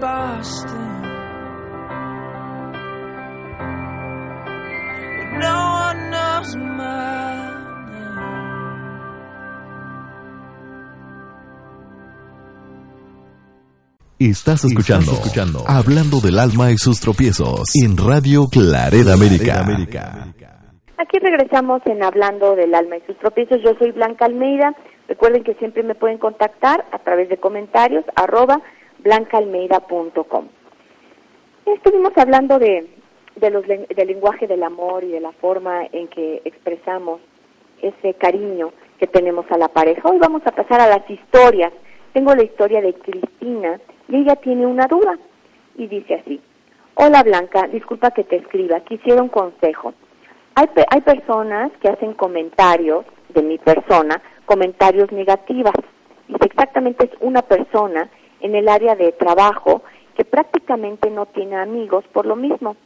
Boston. 0.00 1.02
No 5.40 5.56
one 5.72 6.10
knows 6.10 6.56
my. 6.56 7.26
Estás 14.18 14.64
escuchando, 14.64 15.12
Hablando 15.66 16.20
del 16.20 16.38
alma 16.38 16.70
y 16.72 16.78
sus 16.78 17.00
tropiezos 17.00 17.68
en 17.74 17.96
Radio 17.96 18.46
Clareda 18.50 19.12
América. 19.12 19.60
Aquí 20.98 21.18
regresamos 21.20 21.82
en 21.84 22.02
Hablando 22.02 22.54
del 22.56 22.74
alma 22.74 22.96
y 22.96 23.02
sus 23.06 23.18
tropiezos. 23.18 23.58
Yo 23.62 23.72
soy 23.78 23.92
Blanca 23.92 24.24
Almeida. 24.24 24.74
Recuerden 25.08 25.44
que 25.44 25.54
siempre 25.54 25.82
me 25.82 25.94
pueden 25.94 26.18
contactar 26.18 26.84
a 26.92 26.98
través 26.98 27.28
de 27.28 27.36
comentarios 27.36 28.04
blancaalmeida.com. 29.06 30.48
Estuvimos 31.64 32.12
hablando 32.16 32.58
de, 32.58 32.88
de 33.36 33.50
los, 33.50 33.64
del 33.66 34.08
lenguaje 34.08 34.48
del 34.48 34.64
amor 34.64 35.04
y 35.04 35.12
de 35.12 35.20
la 35.20 35.30
forma 35.32 35.84
en 35.92 36.08
que 36.08 36.42
expresamos 36.44 37.20
ese 37.80 38.14
cariño 38.14 38.72
que 38.98 39.06
tenemos 39.06 39.46
a 39.50 39.58
la 39.58 39.68
pareja. 39.68 40.08
Hoy 40.08 40.18
vamos 40.18 40.42
a 40.44 40.50
pasar 40.50 40.80
a 40.80 40.88
las 40.88 41.08
historias. 41.08 41.72
Tengo 42.14 42.34
la 42.34 42.42
historia 42.42 42.80
de 42.80 42.94
Cristina 42.94 43.80
y 44.08 44.16
ella 44.16 44.34
tiene 44.36 44.66
una 44.66 44.86
duda 44.86 45.16
y 45.76 45.86
dice 45.86 46.14
así, 46.14 46.40
hola 46.94 47.22
Blanca, 47.22 47.68
disculpa 47.68 48.10
que 48.10 48.24
te 48.24 48.36
escriba, 48.36 48.80
quisiera 48.80 49.22
un 49.22 49.28
consejo. 49.28 49.94
Hay, 50.56 50.66
hay 50.90 51.00
personas 51.02 51.70
que 51.80 51.88
hacen 51.88 52.14
comentarios 52.14 53.04
de 53.28 53.42
mi 53.42 53.58
persona, 53.58 54.20
comentarios 54.46 55.12
negativas. 55.12 55.74
Dice 56.26 56.46
exactamente 56.46 57.04
es 57.04 57.10
una 57.20 57.42
persona 57.42 58.10
en 58.40 58.54
el 58.54 58.68
área 58.68 58.94
de 58.94 59.12
trabajo 59.12 59.82
que 60.16 60.24
prácticamente 60.24 61.10
no 61.10 61.26
tiene 61.26 61.56
amigos 61.56 62.04
por 62.12 62.26
lo 62.26 62.36
mismo. 62.36 62.76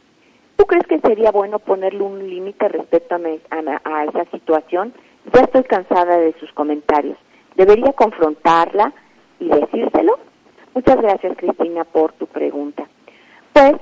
¿Tú 0.57 0.65
crees 0.65 0.85
que 0.85 0.99
sería 0.99 1.31
bueno 1.31 1.59
ponerle 1.59 2.03
un 2.03 2.29
límite 2.29 2.67
respecto 2.67 3.15
a, 3.15 3.17
a, 3.17 3.81
a, 3.83 4.03
esa 4.05 4.25
situación? 4.31 4.93
Ya 5.33 5.41
estoy 5.41 5.63
cansada 5.63 6.17
de 6.17 6.33
sus 6.39 6.51
comentarios. 6.53 7.17
¿Debería 7.55 7.93
confrontarla 7.93 8.93
y 9.39 9.47
decírselo? 9.47 10.19
Muchas 10.73 10.97
gracias, 10.97 11.37
Cristina, 11.37 11.83
por 11.83 12.13
tu 12.13 12.27
pregunta. 12.27 12.87
Pues, 13.53 13.73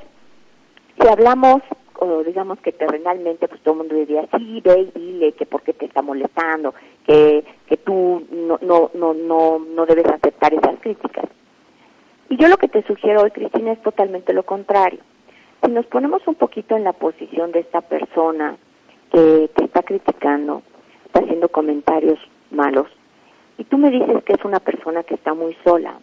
si 0.99 1.07
hablamos, 1.07 1.61
o 1.99 2.23
digamos 2.23 2.59
que 2.61 2.71
terrenalmente, 2.71 3.47
pues 3.47 3.61
todo 3.61 3.73
el 3.73 3.77
mundo 3.79 3.95
diría, 3.95 4.27
sí, 4.37 4.61
ve 4.63 4.91
y 4.93 4.99
dile 4.99 5.31
que 5.33 5.45
por 5.45 5.61
qué 5.61 5.73
te 5.73 5.85
está 5.85 6.01
molestando, 6.01 6.73
que, 7.05 7.43
que 7.67 7.77
tú 7.77 8.25
no, 8.31 8.57
no, 8.61 8.89
no, 8.93 9.13
no, 9.13 9.59
no 9.59 9.85
debes 9.85 10.05
aceptar 10.05 10.53
esas 10.53 10.79
críticas. 10.79 11.25
Y 12.29 12.37
yo 12.37 12.47
lo 12.47 12.57
que 12.57 12.67
te 12.67 12.83
sugiero 12.83 13.23
hoy, 13.23 13.31
Cristina, 13.31 13.71
es 13.71 13.81
totalmente 13.81 14.33
lo 14.33 14.43
contrario. 14.43 14.99
Si 15.63 15.71
nos 15.71 15.87
ponemos 15.87 16.25
un 16.27 16.35
poquito 16.35 16.77
en 16.77 16.83
la 16.83 16.93
posición 16.93 17.51
de 17.51 17.61
esta 17.61 17.81
persona 17.81 18.55
que 19.11 19.49
te 19.55 19.65
está 19.65 19.81
criticando, 19.81 20.61
está 21.05 21.21
haciendo 21.21 21.49
comentarios 21.49 22.19
malos, 22.51 22.87
y 23.57 23.63
tú 23.63 23.79
me 23.79 23.89
dices 23.89 24.23
que 24.23 24.33
es 24.33 24.45
una 24.45 24.59
persona 24.59 25.03
que 25.03 25.15
está 25.15 25.33
muy 25.33 25.57
sola, 25.65 25.99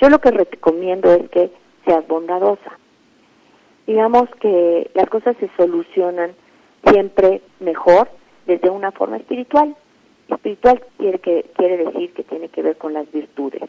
yo 0.00 0.10
lo 0.10 0.18
que 0.20 0.30
recomiendo 0.30 1.10
es 1.12 1.30
que 1.30 1.50
seas 1.86 2.06
bondadosa. 2.06 2.78
Digamos 3.86 4.28
que 4.40 4.90
las 4.94 5.08
cosas 5.08 5.34
se 5.38 5.50
solucionan 5.56 6.32
siempre 6.86 7.40
mejor 7.60 8.08
desde 8.46 8.68
una 8.68 8.92
forma 8.92 9.16
espiritual. 9.16 9.74
Espiritual 10.28 10.82
quiere, 10.98 11.18
que, 11.20 11.50
quiere 11.56 11.78
decir 11.78 12.12
que 12.12 12.22
tiene 12.24 12.48
que 12.48 12.62
ver 12.62 12.76
con 12.76 12.92
las 12.92 13.10
virtudes. 13.10 13.62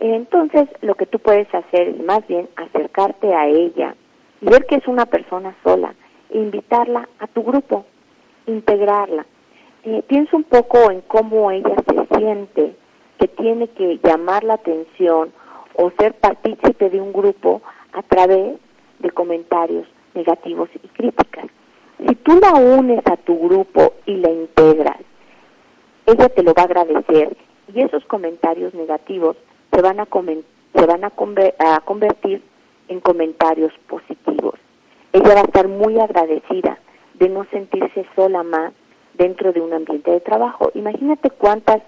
Entonces, 0.00 0.68
lo 0.80 0.94
que 0.94 1.06
tú 1.06 1.18
puedes 1.18 1.52
hacer 1.52 1.88
es 1.88 2.04
más 2.04 2.26
bien 2.28 2.48
acercarte 2.56 3.34
a 3.34 3.46
ella 3.46 3.96
y 4.40 4.46
ver 4.46 4.66
que 4.66 4.76
es 4.76 4.86
una 4.86 5.06
persona 5.06 5.56
sola 5.64 5.94
e 6.30 6.38
invitarla 6.38 7.08
a 7.18 7.26
tu 7.26 7.42
grupo, 7.42 7.84
integrarla. 8.46 9.26
Eh, 9.84 10.02
piensa 10.06 10.36
un 10.36 10.44
poco 10.44 10.90
en 10.90 11.00
cómo 11.02 11.50
ella 11.50 11.74
se 11.86 12.16
siente, 12.16 12.76
que 13.18 13.28
tiene 13.28 13.68
que 13.68 13.98
llamar 14.02 14.44
la 14.44 14.54
atención 14.54 15.32
o 15.74 15.90
ser 15.98 16.14
partícipe 16.14 16.90
de 16.90 17.00
un 17.00 17.12
grupo 17.12 17.62
a 17.92 18.02
través 18.02 18.58
de 19.00 19.10
comentarios 19.10 19.86
negativos 20.14 20.68
y 20.82 20.86
críticas. 20.88 21.46
Si 22.06 22.14
tú 22.14 22.38
la 22.40 22.52
unes 22.54 23.04
a 23.06 23.16
tu 23.16 23.36
grupo 23.38 23.94
y 24.06 24.16
la 24.16 24.30
integras, 24.30 24.98
ella 26.06 26.28
te 26.28 26.42
lo 26.42 26.54
va 26.54 26.62
a 26.62 26.66
agradecer 26.66 27.36
y 27.72 27.80
esos 27.80 28.04
comentarios 28.06 28.72
negativos 28.74 29.36
se 29.78 29.82
van 29.82 30.00
a, 30.00 30.08
se 30.74 30.86
van 30.86 31.04
a, 31.04 31.12
a 31.60 31.80
convertir 31.82 32.42
en 32.88 32.98
comentarios 32.98 33.72
positivos. 33.86 34.54
Ella 35.12 35.34
va 35.34 35.40
a 35.42 35.44
estar 35.44 35.68
muy 35.68 36.00
agradecida 36.00 36.80
de 37.14 37.28
no 37.28 37.44
sentirse 37.52 38.04
sola 38.16 38.42
más 38.42 38.72
dentro 39.14 39.52
de 39.52 39.60
un 39.60 39.72
ambiente 39.72 40.10
de 40.10 40.18
trabajo. 40.18 40.72
Imagínate 40.74 41.30
cuántas 41.30 41.80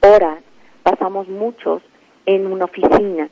horas 0.00 0.44
pasamos 0.84 1.26
muchos 1.26 1.82
en 2.24 2.46
una 2.46 2.66
oficina. 2.66 3.28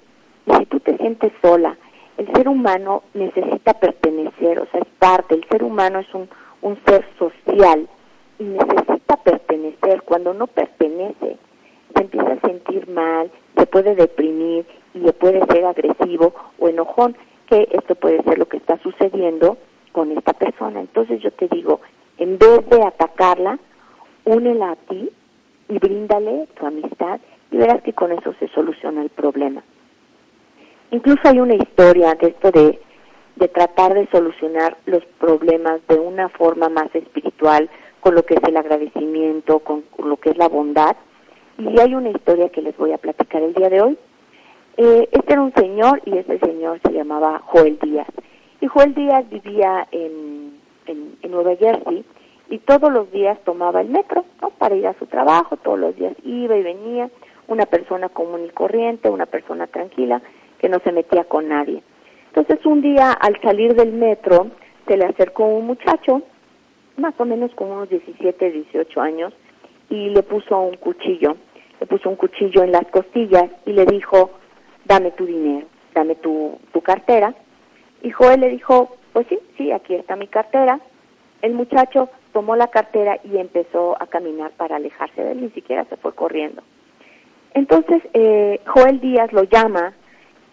Y 0.47 0.53
si 0.53 0.67
tú 0.67 0.81
te 0.81 0.97
sientes 0.97 1.31
sola, 1.41 1.77
el 2.17 2.27
ser 2.33 2.49
humano 2.49 3.05
necesita 3.15 3.75
pertenecer, 3.75 4.59
o 4.59 4.67
sea, 4.67 4.81
es 4.81 4.89
parte, 4.99 5.37
el 5.37 5.47
ser 5.49 5.63
humano 5.63 6.01
es 6.01 6.13
un 6.13 6.77
ser 6.87 7.07
social 7.21 7.89
y 8.41 8.43
necesita 8.43 9.17
pertenecer. 9.19 10.03
Cuando 10.03 10.35
no 10.35 10.49
pertenece, 10.49 11.39
se 11.95 12.03
empieza 12.03 12.33
a 12.33 12.41
sentir 12.41 12.89
mal, 12.89 13.31
se 13.57 13.67
puede 13.67 13.95
deprimir 13.95 14.67
y 14.95 15.01
puede 15.13 15.45
ser 15.47 15.65
agresivo 15.65 16.35
o 16.59 16.69
enojón, 16.69 17.17
que 17.47 17.69
esto 17.71 17.95
puede 17.95 18.23
ser 18.23 18.39
lo 18.39 18.47
que 18.47 18.57
está 18.57 18.79
sucediendo 18.79 19.59
con 19.93 20.11
esta 20.13 20.33
persona. 20.33 20.81
Entonces 20.81 21.21
yo 21.21 21.31
te 21.33 21.49
digo, 21.49 21.81
en 22.19 22.39
vez 22.39 22.69
de 22.69 22.83
atacarla, 22.83 23.59
únela 24.25 24.73
a 24.73 24.77
ti 24.77 25.11
y 25.69 25.79
bríndale 25.79 26.49
tu 26.59 26.67
amistad 26.67 27.21
y 27.51 27.57
verás 27.57 27.83
que 27.83 27.93
con 27.93 28.13
eso 28.13 28.35
se 28.39 28.49
soluciona 28.49 29.03
el 29.03 29.11
problema. 29.11 29.63
Incluso 30.91 31.21
hay 31.25 31.41
una 31.41 31.55
historia 31.55 32.15
de 32.15 32.29
esto 32.29 32.51
de, 32.51 32.79
de 33.37 33.49
tratar 33.49 33.95
de 33.95 34.07
solucionar 34.09 34.77
los 34.87 35.05
problemas 35.19 35.81
de 35.89 35.95
una 35.95 36.29
forma 36.29 36.69
más 36.69 36.95
espiritual, 36.95 37.71
con 38.01 38.15
lo 38.15 38.25
que 38.25 38.35
es 38.35 38.43
el 38.45 38.57
agradecimiento, 38.57 39.61
con, 39.61 39.85
lo 40.05 40.17
que 40.17 40.31
es 40.31 40.37
la 40.37 40.49
bondad. 40.49 40.97
Y 41.71 41.81
hay 41.81 41.95
una 41.95 42.11
historia 42.11 42.49
que 42.49 42.63
les 42.63 42.77
voy 42.77 42.93
a 42.93 42.99
platicar 42.99 43.43
el 43.43 43.55
día 43.55 43.69
de 43.69 43.81
hoy. 43.81 43.99
Eh, 44.77 45.09
este 45.13 45.33
era 45.33 45.43
un 45.43 45.53
señor 45.55 46.03
y 46.05 46.19
este 46.19 46.39
señor 46.41 46.81
se 46.85 46.93
llamaba 46.93 47.41
Joel 47.47 47.79
Díaz. 47.79 48.09
Y 48.61 48.67
Joel 48.67 48.95
Díaz 48.95 49.29
vivía 49.31 49.87
en, 49.91 50.59
en, 50.87 51.17
en 51.23 51.31
Nueva 51.31 51.55
Jersey 51.57 52.05
y 52.49 52.59
todos 52.59 52.93
los 52.93 53.11
días 53.13 53.39
tomaba 53.45 53.81
el 53.81 53.89
metro 53.89 54.25
¿no? 54.41 54.51
para 54.51 54.75
ir 54.75 54.87
a 54.87 54.99
su 54.99 55.07
trabajo, 55.07 55.57
todos 55.57 55.79
los 55.79 55.97
días 55.97 56.15
iba 56.25 56.57
y 56.57 56.63
venía 56.63 57.11
una 57.49 57.67
persona 57.67 58.09
común 58.09 58.45
y 58.47 58.51
corriente, 58.51 59.09
una 59.09 59.27
persona 59.27 59.67
tranquila, 59.67 60.21
que 60.59 60.69
no 60.69 60.79
se 60.81 60.93
metía 60.93 61.25
con 61.25 61.49
nadie. 61.49 61.83
Entonces 62.29 62.65
un 62.67 62.81
día 62.81 63.13
al 63.13 63.41
salir 63.41 63.75
del 63.75 63.93
metro 63.93 64.49
se 64.87 64.97
le 64.97 65.05
acercó 65.05 65.45
un 65.45 65.67
muchacho, 65.67 66.23
más 66.97 67.15
o 67.19 67.25
menos 67.25 67.55
con 67.55 67.71
unos 67.71 67.89
17, 67.89 68.51
18 68.51 69.01
años, 69.01 69.33
y 69.91 70.11
le 70.11 70.23
puso 70.23 70.59
un 70.59 70.77
cuchillo, 70.77 71.37
le 71.83 71.87
puso 71.87 72.09
un 72.09 72.15
cuchillo 72.15 72.63
en 72.63 72.71
las 72.71 72.87
costillas 72.93 73.51
y 73.67 73.73
le 73.73 73.85
dijo, 73.85 74.31
dame 74.85 75.11
tu 75.11 75.27
dinero, 75.27 75.67
dame 75.93 76.15
tu, 76.15 76.57
tu 76.73 76.81
cartera. 76.81 77.35
Y 78.03 78.11
Joel 78.13 78.41
le 78.41 78.51
dijo, 78.51 78.99
pues 79.13 79.27
sí, 79.29 79.41
sí, 79.57 79.73
aquí 79.73 79.97
está 79.97 80.15
mi 80.15 80.29
cartera. 80.29 80.79
El 81.41 81.55
muchacho 81.55 82.09
tomó 82.33 82.55
la 82.55 82.69
cartera 82.69 83.19
y 83.25 83.37
empezó 83.37 84.01
a 84.01 84.07
caminar 84.07 84.53
para 84.53 84.77
alejarse 84.77 85.25
de 85.25 85.33
él, 85.33 85.43
ni 85.43 85.51
siquiera 85.51 85.85
se 85.87 85.97
fue 85.97 86.15
corriendo. 86.15 86.63
Entonces, 87.53 88.01
eh, 88.15 88.61
Joel 88.65 89.01
Díaz 89.01 89.33
lo 89.33 89.43
llama 89.43 89.93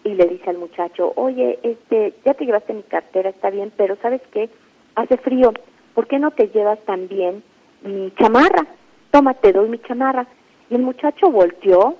y 0.04 0.16
le 0.16 0.26
dice 0.26 0.50
al 0.50 0.58
muchacho, 0.58 1.14
oye, 1.16 1.60
este, 1.62 2.16
ya 2.26 2.34
te 2.34 2.46
llevaste 2.46 2.74
mi 2.74 2.82
cartera, 2.82 3.30
está 3.30 3.52
bien, 3.52 3.72
pero 3.78 3.98
¿sabes 4.02 4.22
qué? 4.32 4.50
Hace 4.96 5.18
frío, 5.18 5.54
¿por 5.94 6.08
qué 6.08 6.18
no 6.18 6.32
te 6.32 6.48
llevas 6.48 6.80
también 6.86 7.44
mi 7.84 8.12
chamarra? 8.18 8.66
Toma, 9.12 9.36
te 9.36 9.54
doy 9.54 9.70
mi 9.70 9.78
chamarra. 9.78 10.26
Y 10.70 10.76
el 10.76 10.82
muchacho 10.82 11.30
volteó 11.30 11.98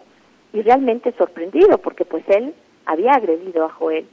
y 0.54 0.62
realmente 0.62 1.14
sorprendido, 1.18 1.78
porque 1.80 2.06
pues 2.06 2.24
él 2.28 2.54
había 2.86 3.12
agredido 3.12 3.66
a 3.66 3.70
Joel. 3.70 4.08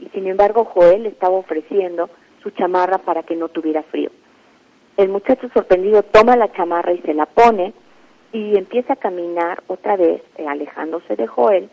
Y 0.00 0.08
sin 0.10 0.26
embargo, 0.26 0.64
Joel 0.64 1.04
le 1.04 1.08
estaba 1.10 1.36
ofreciendo 1.36 2.10
su 2.42 2.50
chamarra 2.50 2.98
para 2.98 3.22
que 3.22 3.36
no 3.36 3.48
tuviera 3.48 3.82
frío. 3.84 4.10
El 4.96 5.08
muchacho 5.08 5.48
sorprendido 5.54 6.02
toma 6.02 6.36
la 6.36 6.52
chamarra 6.52 6.92
y 6.92 7.00
se 7.02 7.14
la 7.14 7.26
pone, 7.26 7.72
y 8.32 8.58
empieza 8.58 8.94
a 8.94 8.96
caminar 8.96 9.62
otra 9.68 9.96
vez, 9.96 10.22
eh, 10.36 10.46
alejándose 10.46 11.16
de 11.16 11.26
Joel, 11.26 11.70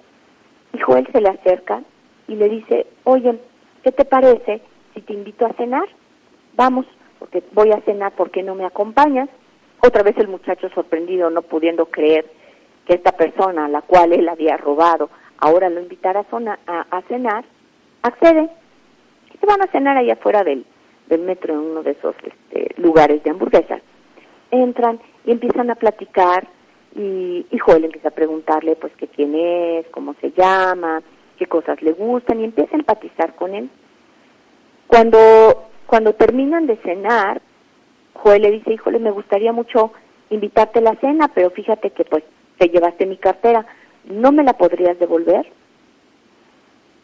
y 0.74 0.80
Joel 0.80 1.08
se 1.12 1.21
le 1.21 1.30
acerca 1.30 1.82
y 2.28 2.36
le 2.36 2.50
dice, 2.50 2.88
oye, 3.04 3.39
¿qué 3.84 3.91
te 3.91 4.06
parece 4.06 4.62
si 4.93 5.02
te 5.02 5.13
invito 5.13 5.45
a 5.45 5.54
cenar? 5.54 5.88
Vamos, 6.56 6.86
porque 7.19 7.43
voy 7.52 7.71
a 7.71 7.82
cenar, 7.82 8.13
¿por 8.13 8.32
qué 8.32 8.43
no 8.43 8.56
me 8.56 8.65
acompañas? 8.65 9.30
Otra 9.86 10.02
vez 10.02 10.17
el 10.17 10.28
muchacho 10.28 10.67
sorprendido, 10.69 11.30
no 11.30 11.43
pudiendo 11.43 11.86
creer 11.86 12.26
que 12.88 12.95
esta 12.95 13.12
persona 13.12 13.65
a 13.65 13.69
la 13.69 13.84
cual 13.84 14.13
él 14.13 14.28
había 14.28 14.58
robado, 14.58 15.12
ahora 15.38 15.69
lo 15.69 15.80
invitara 15.80 16.26
a, 16.65 17.02
cenar, 17.08 17.45
accede. 18.02 18.50
Y 19.32 19.38
se 19.38 19.45
van 19.45 19.62
a 19.62 19.71
cenar 19.71 19.95
allá 19.95 20.13
afuera 20.13 20.43
del, 20.43 20.65
del 21.08 21.21
metro 21.21 21.54
en 21.54 21.60
uno 21.60 21.84
de 21.84 21.91
esos 21.91 22.15
este, 22.24 22.82
lugares 22.82 23.21
de 23.24 23.30
hamburguesas. 23.30 23.82
Entran 24.50 25.00
y 25.24 25.32
empiezan 25.32 25.69
a 25.69 25.76
platicar 25.76 26.48
y, 26.95 27.45
y 27.52 27.58
Joel 27.60 27.86
empieza 27.86 28.08
a 28.08 28.12
preguntarle 28.12 28.76
pues 28.78 28.93
que 28.95 29.08
quién 29.08 29.36
es, 29.36 29.86
cómo 29.89 30.15
se 30.19 30.32
llama, 30.32 31.04
qué 31.38 31.45
cosas 31.45 31.80
le 31.84 31.91
gustan 31.91 32.39
y 32.39 32.45
empieza 32.45 32.76
a 32.76 32.80
empatizar 32.80 33.36
con 33.36 33.54
él. 33.54 33.69
Cuando, 34.88 35.17
cuando 35.86 36.13
terminan 36.13 36.65
de 36.65 36.78
cenar, 36.78 37.39
Joel 38.15 38.41
le 38.41 38.51
dice, 38.51 38.73
híjole, 38.73 38.99
me 38.99 39.12
gustaría 39.12 39.54
mucho 39.54 39.91
invitarte 40.30 40.80
a 40.80 40.84
la 40.84 40.95
cena, 40.95 41.30
pero 41.34 41.51
fíjate 41.51 41.91
que 41.91 42.06
pues 42.06 42.23
te 42.58 42.69
llevaste 42.69 43.06
mi 43.06 43.17
cartera, 43.17 43.65
¿no 44.06 44.32
me 44.32 44.43
la 44.43 44.54
podrías 44.54 44.97
devolver? 44.99 45.45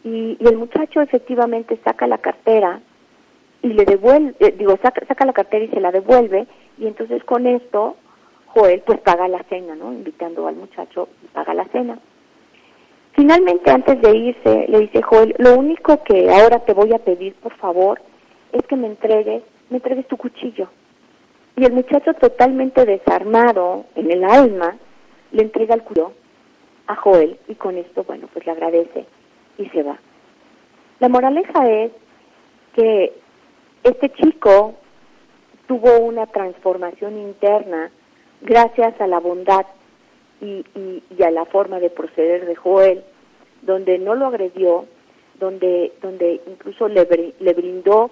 Y, 0.04 0.38
el 0.40 0.58
muchacho 0.58 1.02
efectivamente 1.02 1.80
saca 1.84 2.08
la 2.08 2.18
cartera 2.18 2.82
y 3.62 3.68
le 3.68 3.86
devuelve, 3.86 4.34
eh, 4.40 4.56
digo, 4.58 4.78
saca, 4.82 5.06
saca 5.06 5.26
la 5.26 5.34
cartera 5.34 5.66
y 5.66 5.70
se 5.70 5.80
la 5.80 5.92
devuelve, 5.92 6.48
y 6.80 6.88
entonces 6.88 7.24
con 7.24 7.46
esto 7.46 7.96
Joel 8.48 8.82
pues 8.86 9.00
paga 9.02 9.28
la 9.28 9.44
cena, 9.44 9.76
¿no? 9.76 9.94
Invitando 9.94 10.48
al 10.48 10.56
muchacho 10.56 11.10
y 11.24 11.28
paga 11.28 11.54
la 11.54 11.66
cena. 11.66 12.00
Finalmente, 13.14 13.70
antes 13.70 14.02
de 14.02 14.18
irse, 14.18 14.66
le 14.68 14.80
dice 14.80 15.02
Joel, 15.02 15.36
lo 15.38 15.56
único 15.56 16.02
que 16.04 16.30
ahora 16.32 16.60
te 16.60 16.74
voy 16.74 16.94
a 16.94 17.00
pedir, 17.00 17.36
por 17.36 17.54
favor, 17.58 18.02
es 18.52 18.64
que 18.64 18.76
me 18.76 18.88
entregues, 18.88 19.44
me 19.70 19.78
entregues 19.78 20.08
tu 20.08 20.18
cuchillo. 20.18 20.70
Y 21.56 21.66
el 21.66 21.74
muchacho 21.74 22.14
totalmente 22.14 22.86
desarmado 22.86 23.86
en 23.96 24.12
el 24.12 24.24
alma, 24.24 24.78
le 25.32 25.44
entrega 25.44 25.76
el 25.76 25.84
cuchillo 25.84 26.14
a 26.88 26.96
Joel 26.96 27.38
y 27.48 27.56
con 27.56 27.78
esto, 27.78 28.04
bueno, 28.04 28.28
pues 28.34 28.46
le 28.46 28.52
agradece 28.52 29.06
y 29.58 29.68
se 29.70 29.84
va. 29.84 30.00
La 31.00 31.10
moraleja 31.10 31.66
es 31.68 31.92
que 32.76 33.14
este 33.84 34.10
chico 34.12 34.76
tuvo 35.68 36.00
una 36.00 36.28
transformación 36.28 37.18
interna 37.18 37.92
gracias 38.42 39.00
a 39.00 39.08
la 39.08 39.20
bondad 39.20 39.66
y, 40.42 40.66
y, 40.76 41.24
a 41.24 41.32
la 41.32 41.46
forma 41.46 41.80
de 41.80 41.90
proceder 41.90 42.46
de 42.46 42.56
Joel, 42.56 43.04
donde 43.62 44.00
no 44.00 44.16
lo 44.16 44.28
agredió, 44.28 44.86
donde, 45.40 45.94
donde 46.02 46.42
incluso 46.48 46.88
le, 46.88 47.08
le 47.40 47.54
brindó 47.54 48.10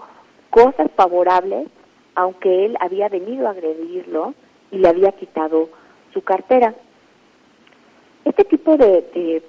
cosas 0.52 0.90
favorables, 0.96 1.68
aunque 2.16 2.66
él 2.66 2.78
había 2.80 3.10
venido 3.10 3.48
a 3.48 3.52
agredirlo 3.52 4.34
y 4.72 4.78
le 4.78 4.90
había 4.90 5.12
quitado 5.14 5.70
su 6.14 6.22
cartera. 6.22 6.76
Este 8.26 8.44
tipo 8.46 8.78
de, 8.78 9.02
de, 9.14 9.44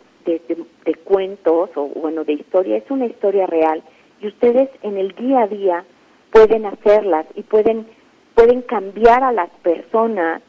de, 0.85 0.95
cuentos 1.05 1.71
o 1.75 1.87
bueno 1.89 2.25
de 2.25 2.35
historia 2.35 2.77
es 2.77 2.91
una 2.91 3.07
historia 3.07 3.47
real 3.47 3.83
y 4.21 4.29
ustedes 4.29 4.69
en 4.83 4.97
el 4.97 5.13
día 5.15 5.43
a 5.43 5.47
día 5.49 5.85
pueden 6.31 6.67
hacerlas 6.67 7.27
y 7.35 7.43
pueden 7.43 7.87
pueden 8.35 8.63
cambiar 8.63 9.25
a 9.25 9.33
las 9.33 9.51
personas 9.63 10.43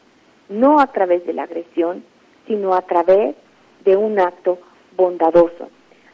no 0.48 0.78
a 0.78 0.86
través 0.88 1.26
de 1.26 1.32
la 1.32 1.44
agresión 1.44 2.04
sino 2.46 2.74
a 2.74 2.82
través 2.82 3.34
de 3.84 3.96
un 3.96 4.20
acto 4.20 4.58
bondadoso 4.96 5.68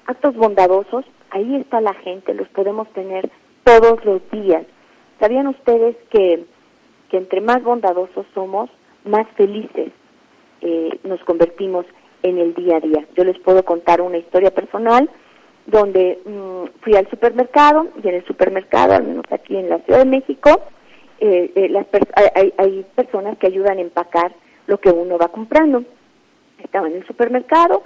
actos 0.06 0.34
bondadosos 0.34 1.04
ahí 1.30 1.56
está 1.56 1.80
la 1.80 1.94
gente 1.94 2.32
los 2.32 2.48
podemos 2.48 2.88
tener 2.92 3.28
todos 3.64 4.02
los 4.04 4.22
días 4.30 4.64
sabían 5.18 5.46
ustedes 5.48 5.96
que 6.11 6.44
que 7.09 7.16
entre 7.16 7.40
más 7.40 7.62
bondadosos 7.62 8.26
somos 8.35 8.70
más 9.04 9.26
felices 9.37 9.92
eh, 10.61 10.98
nos 11.04 11.22
convertimos 11.24 11.87
en 12.22 12.38
el 12.38 12.54
día 12.54 12.76
a 12.76 12.81
día. 12.81 13.07
Yo 13.16 13.24
les 13.24 13.38
puedo 13.38 13.64
contar 13.64 14.00
una 14.00 14.18
historia 14.18 14.50
personal 14.50 15.09
donde 15.66 16.18
mm, 16.24 16.81
fui 16.83 16.96
al 16.96 17.09
supermercado 17.09 17.88
y 18.02 18.09
en 18.09 18.16
el 18.16 18.24
supermercado, 18.26 18.94
al 18.94 19.04
menos 19.04 19.24
aquí 19.31 19.57
en 19.57 19.68
la 19.68 19.78
Ciudad 19.81 20.00
de 20.00 20.11
México, 20.11 20.50
eh, 21.20 21.52
eh, 21.54 21.68
las 21.68 21.87
hay, 22.35 22.52
hay, 22.57 22.87
personas 22.94 23.38
que 23.38 23.46
ayudan 23.46 23.78
a 23.78 23.83
empacar 23.83 24.33
lo 24.66 24.78
que 24.78 24.90
uno 24.90 25.18
va 25.18 25.28
comprando. 25.28 25.85
Estaba 26.62 26.88
en 26.88 26.96
el 26.96 27.07
supermercado 27.07 27.83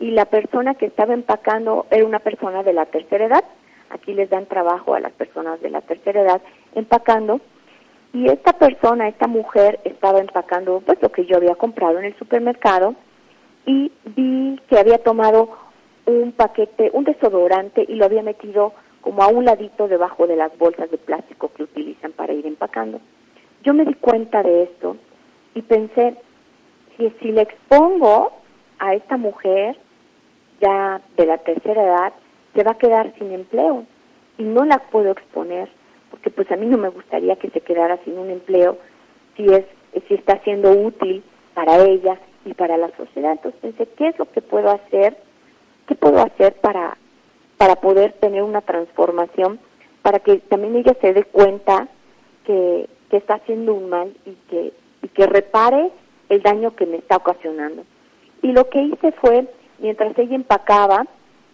y 0.00 0.10
la 0.10 0.24
persona 0.26 0.74
que 0.74 0.86
estaba 0.86 1.14
empacando 1.14 1.86
era 1.90 2.04
una 2.04 2.18
persona 2.18 2.62
de 2.62 2.72
la 2.72 2.86
tercera 2.86 3.26
edad. 3.26 3.44
Aquí 3.90 4.14
les 4.14 4.30
dan 4.30 4.46
trabajo 4.46 4.94
a 4.94 5.00
las 5.00 5.12
personas 5.12 5.60
de 5.60 5.70
la 5.70 5.80
tercera 5.80 6.22
edad 6.22 6.42
empacando. 6.74 7.40
Y 8.12 8.28
esta 8.30 8.52
persona, 8.54 9.08
esta 9.08 9.26
mujer, 9.26 9.80
estaba 9.84 10.20
empacando 10.20 10.80
pues 10.80 11.00
lo 11.02 11.10
que 11.10 11.26
yo 11.26 11.36
había 11.36 11.54
comprado 11.54 11.98
en 11.98 12.06
el 12.06 12.16
supermercado 12.16 12.94
y 13.66 13.92
vi 14.04 14.60
que 14.68 14.78
había 14.78 14.98
tomado 14.98 15.50
un 16.06 16.32
paquete, 16.32 16.90
un 16.92 17.04
desodorante 17.04 17.84
y 17.86 17.96
lo 17.96 18.04
había 18.04 18.22
metido 18.22 18.72
como 19.00 19.22
a 19.22 19.28
un 19.28 19.44
ladito 19.44 19.88
debajo 19.88 20.26
de 20.26 20.36
las 20.36 20.56
bolsas 20.58 20.90
de 20.90 20.98
plástico 20.98 21.50
que 21.54 21.64
utilizan 21.64 22.12
para 22.12 22.32
ir 22.32 22.46
empacando. 22.46 23.00
Yo 23.62 23.74
me 23.74 23.84
di 23.84 23.94
cuenta 23.94 24.42
de 24.42 24.64
esto 24.64 24.96
y 25.54 25.62
pensé, 25.62 26.16
si, 26.96 27.10
si 27.20 27.32
le 27.32 27.42
expongo 27.42 28.32
a 28.78 28.94
esta 28.94 29.16
mujer 29.16 29.76
ya 30.60 31.00
de 31.16 31.26
la 31.26 31.38
tercera 31.38 31.82
edad, 31.82 32.12
se 32.56 32.64
va 32.64 32.72
a 32.72 32.78
quedar 32.78 33.12
sin 33.18 33.30
empleo 33.32 33.84
y 34.38 34.42
no 34.42 34.64
la 34.64 34.78
puedo 34.78 35.12
exponer 35.12 35.68
porque 36.10 36.30
pues 36.30 36.50
a 36.50 36.56
mí 36.56 36.66
no 36.66 36.78
me 36.78 36.88
gustaría 36.88 37.36
que 37.36 37.50
se 37.50 37.60
quedara 37.60 37.98
sin 38.04 38.18
un 38.18 38.30
empleo 38.30 38.78
si 39.36 39.44
es 39.44 39.64
si 40.08 40.14
está 40.14 40.38
siendo 40.42 40.72
útil 40.72 41.22
para 41.54 41.78
ella 41.84 42.18
y 42.44 42.54
para 42.54 42.76
la 42.76 42.90
sociedad. 42.96 43.32
Entonces 43.32 43.60
pensé, 43.60 43.86
¿qué 43.96 44.08
es 44.08 44.18
lo 44.18 44.30
que 44.30 44.42
puedo 44.42 44.70
hacer? 44.70 45.16
¿Qué 45.86 45.94
puedo 45.94 46.20
hacer 46.20 46.54
para, 46.56 46.96
para 47.56 47.76
poder 47.76 48.12
tener 48.14 48.42
una 48.42 48.60
transformación? 48.60 49.58
Para 50.02 50.18
que 50.20 50.38
también 50.38 50.76
ella 50.76 50.96
se 51.00 51.12
dé 51.12 51.24
cuenta 51.24 51.88
que, 52.44 52.88
que 53.10 53.16
está 53.16 53.34
haciendo 53.34 53.74
un 53.74 53.88
mal 53.88 54.14
y 54.26 54.32
que, 54.50 54.72
y 55.02 55.08
que 55.08 55.26
repare 55.26 55.90
el 56.28 56.42
daño 56.42 56.76
que 56.76 56.86
me 56.86 56.98
está 56.98 57.16
ocasionando. 57.16 57.84
Y 58.42 58.52
lo 58.52 58.68
que 58.68 58.82
hice 58.82 59.12
fue, 59.12 59.48
mientras 59.78 60.16
ella 60.18 60.36
empacaba, 60.36 61.06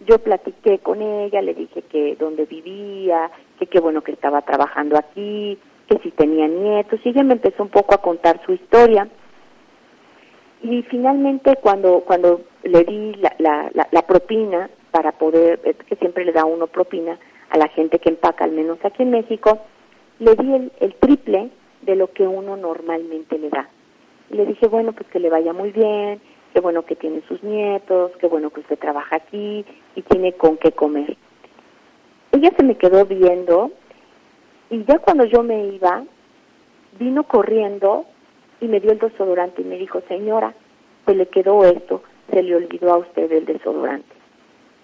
yo 0.07 0.19
platiqué 0.19 0.79
con 0.79 1.01
ella, 1.03 1.43
le 1.43 1.55
dije 1.55 1.83
que 1.83 2.17
dónde 2.17 2.47
vivía, 2.47 3.31
que 3.59 3.67
qué 3.67 3.81
bueno 3.81 4.03
que 4.03 4.12
estaba 4.12 4.43
trabajando 4.43 4.97
aquí, 4.99 5.59
que 5.88 5.99
si 5.99 6.11
tenía 6.11 6.49
nietos, 6.49 7.01
y 7.05 7.11
ella 7.11 7.23
me 7.23 7.35
empezó 7.35 7.62
un 7.62 7.69
poco 7.69 7.95
a 7.95 8.03
contar 8.03 8.41
su 8.45 8.53
historia. 8.53 9.09
Y 10.62 10.83
finalmente 10.83 11.57
cuando, 11.61 12.01
cuando 12.01 12.43
le 12.62 12.85
di 12.85 13.15
la, 13.15 13.35
la, 13.38 13.88
la, 13.91 14.03
propina 14.03 14.71
para 14.93 15.12
poder, 15.12 15.59
que 15.61 15.97
siempre 15.97 16.25
le 16.25 16.33
da 16.33 16.45
uno 16.45 16.69
propina 16.69 17.19
a 17.51 17.59
la 17.59 17.69
gente 17.69 17.99
que 17.99 18.11
empaca, 18.11 18.45
al 18.45 18.53
menos 18.53 18.79
aquí 18.85 19.03
en 19.03 19.11
México, 19.11 19.59
le 20.19 20.37
di 20.37 20.55
el, 20.55 20.73
el 20.81 20.95
triple 20.95 21.51
de 21.83 21.97
lo 21.97 22.12
que 22.12 22.27
uno 22.27 22.57
normalmente 22.57 23.38
le 23.38 23.51
da. 23.51 23.69
Y 24.31 24.37
le 24.37 24.47
dije, 24.47 24.69
bueno, 24.69 24.93
pues 24.93 25.09
que 25.09 25.19
le 25.19 25.31
vaya 25.31 25.53
muy 25.53 25.73
bien, 25.73 26.21
qué 26.55 26.61
bueno 26.61 26.85
que 26.85 26.95
tiene 26.95 27.23
sus 27.27 27.43
nietos, 27.43 28.12
qué 28.21 28.29
bueno 28.29 28.51
que 28.51 28.61
usted 28.61 28.79
trabaja 28.79 29.17
aquí 29.17 29.67
y 29.94 30.02
tiene 30.02 30.33
con 30.33 30.57
qué 30.57 30.72
comer. 30.72 31.16
Ella 32.33 32.50
se 32.57 32.64
me 32.64 32.76
quedó 32.76 33.05
viendo 33.05 33.70
y 34.70 34.85
ya 34.85 34.98
cuando 34.98 35.24
yo 35.24 35.42
me 35.42 35.66
iba, 35.66 36.05
vino 36.98 37.24
corriendo 37.24 38.07
y 38.61 38.68
me 38.68 38.81
dio 38.81 38.92
el 38.92 38.98
desodorante 38.98 39.62
y 39.62 39.64
me 39.64 39.76
dijo, 39.76 40.00
señora, 40.09 40.55
se 41.05 41.14
le 41.14 41.26
quedó 41.26 41.64
esto, 41.64 42.02
se 42.31 42.42
le 42.42 42.55
olvidó 42.55 42.94
a 42.94 42.98
usted 42.98 43.31
el 43.31 43.44
desodorante. 43.44 44.14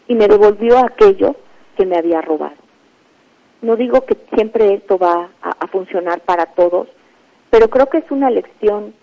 Y 0.08 0.14
me 0.14 0.28
devolvió 0.28 0.78
aquello 0.78 1.36
que 1.76 1.86
me 1.86 1.96
había 1.96 2.20
robado. 2.20 2.56
No 3.62 3.76
digo 3.76 4.02
que 4.02 4.16
siempre 4.34 4.74
esto 4.74 4.98
va 4.98 5.30
a, 5.42 5.50
a 5.50 5.66
funcionar 5.68 6.20
para 6.20 6.46
todos, 6.46 6.88
pero 7.50 7.68
creo 7.68 7.86
que 7.86 7.98
es 7.98 8.10
una 8.10 8.30
lección 8.30 8.94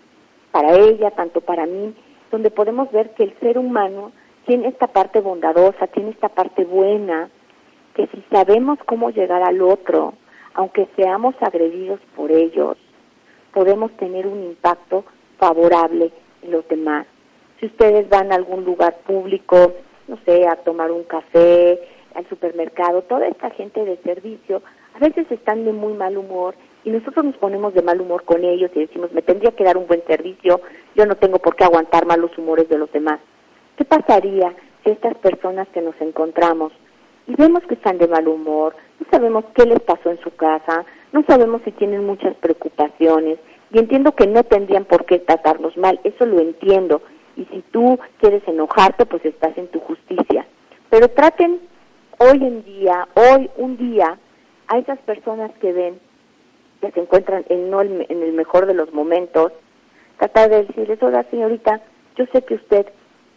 para 0.52 0.72
ella, 0.72 1.10
tanto 1.10 1.40
para 1.40 1.66
mí, 1.66 1.94
donde 2.30 2.50
podemos 2.50 2.90
ver 2.92 3.10
que 3.14 3.24
el 3.24 3.38
ser 3.40 3.58
humano 3.58 4.12
tiene 4.46 4.68
esta 4.68 4.86
parte 4.86 5.20
bondadosa, 5.20 5.88
tiene 5.88 6.10
esta 6.10 6.28
parte 6.28 6.64
buena, 6.64 7.28
que 7.94 8.06
si 8.08 8.24
sabemos 8.30 8.78
cómo 8.86 9.10
llegar 9.10 9.42
al 9.42 9.60
otro, 9.60 10.14
aunque 10.54 10.88
seamos 10.96 11.34
agredidos 11.40 12.00
por 12.14 12.30
ellos, 12.30 12.76
podemos 13.52 13.90
tener 13.96 14.26
un 14.26 14.42
impacto 14.42 15.04
favorable 15.38 16.12
en 16.42 16.50
los 16.50 16.66
demás. 16.68 17.06
Si 17.58 17.66
ustedes 17.66 18.08
van 18.08 18.32
a 18.32 18.36
algún 18.36 18.64
lugar 18.64 18.98
público, 19.06 19.72
no 20.08 20.18
sé, 20.24 20.46
a 20.46 20.56
tomar 20.56 20.92
un 20.92 21.04
café, 21.04 21.80
al 22.14 22.26
supermercado, 22.28 23.02
toda 23.02 23.26
esta 23.26 23.50
gente 23.50 23.84
de 23.84 23.96
servicio, 23.98 24.62
a 24.94 24.98
veces 24.98 25.30
están 25.30 25.64
de 25.64 25.72
muy 25.72 25.92
mal 25.94 26.16
humor 26.16 26.54
y 26.84 26.90
nosotros 26.90 27.24
nos 27.24 27.36
ponemos 27.36 27.74
de 27.74 27.82
mal 27.82 28.00
humor 28.00 28.24
con 28.24 28.44
ellos 28.44 28.70
y 28.74 28.80
decimos, 28.80 29.12
me 29.12 29.22
tendría 29.22 29.50
que 29.50 29.64
dar 29.64 29.76
un 29.76 29.86
buen 29.86 30.02
servicio, 30.06 30.60
yo 30.94 31.04
no 31.04 31.16
tengo 31.16 31.38
por 31.38 31.56
qué 31.56 31.64
aguantar 31.64 32.06
malos 32.06 32.36
humores 32.38 32.68
de 32.68 32.78
los 32.78 32.90
demás. 32.92 33.20
¿Qué 33.76 33.84
pasaría 33.84 34.54
si 34.82 34.90
estas 34.90 35.14
personas 35.18 35.68
que 35.68 35.82
nos 35.82 36.00
encontramos 36.00 36.72
y 37.26 37.34
vemos 37.34 37.62
que 37.64 37.74
están 37.74 37.98
de 37.98 38.08
mal 38.08 38.26
humor, 38.26 38.74
no 39.00 39.06
sabemos 39.10 39.44
qué 39.54 39.66
les 39.66 39.80
pasó 39.80 40.10
en 40.10 40.20
su 40.20 40.34
casa, 40.34 40.84
no 41.12 41.22
sabemos 41.24 41.60
si 41.64 41.72
tienen 41.72 42.06
muchas 42.06 42.34
preocupaciones 42.36 43.38
y 43.70 43.78
entiendo 43.78 44.12
que 44.12 44.26
no 44.26 44.44
tendrían 44.44 44.84
por 44.84 45.04
qué 45.04 45.18
tratarnos 45.18 45.76
mal, 45.76 46.00
eso 46.04 46.24
lo 46.24 46.40
entiendo. 46.40 47.02
Y 47.36 47.44
si 47.46 47.62
tú 47.70 47.98
quieres 48.18 48.42
enojarte, 48.46 49.04
pues 49.04 49.24
estás 49.24 49.56
en 49.58 49.68
tu 49.68 49.80
justicia. 49.80 50.46
Pero 50.88 51.08
traten 51.08 51.60
hoy 52.18 52.38
en 52.42 52.64
día, 52.64 53.08
hoy 53.14 53.50
un 53.56 53.76
día, 53.76 54.18
a 54.68 54.78
esas 54.78 54.98
personas 55.00 55.50
que 55.60 55.72
ven 55.72 56.00
que 56.80 56.90
se 56.92 57.00
encuentran 57.00 57.44
en, 57.48 57.70
no 57.70 57.80
el, 57.80 58.06
en 58.08 58.22
el 58.22 58.32
mejor 58.32 58.66
de 58.66 58.74
los 58.74 58.92
momentos, 58.92 59.52
tratar 60.18 60.50
de 60.50 60.64
decirles, 60.64 61.02
oiga 61.02 61.24
señorita, 61.30 61.80
yo 62.16 62.24
sé 62.32 62.42
que 62.42 62.54
usted 62.54 62.86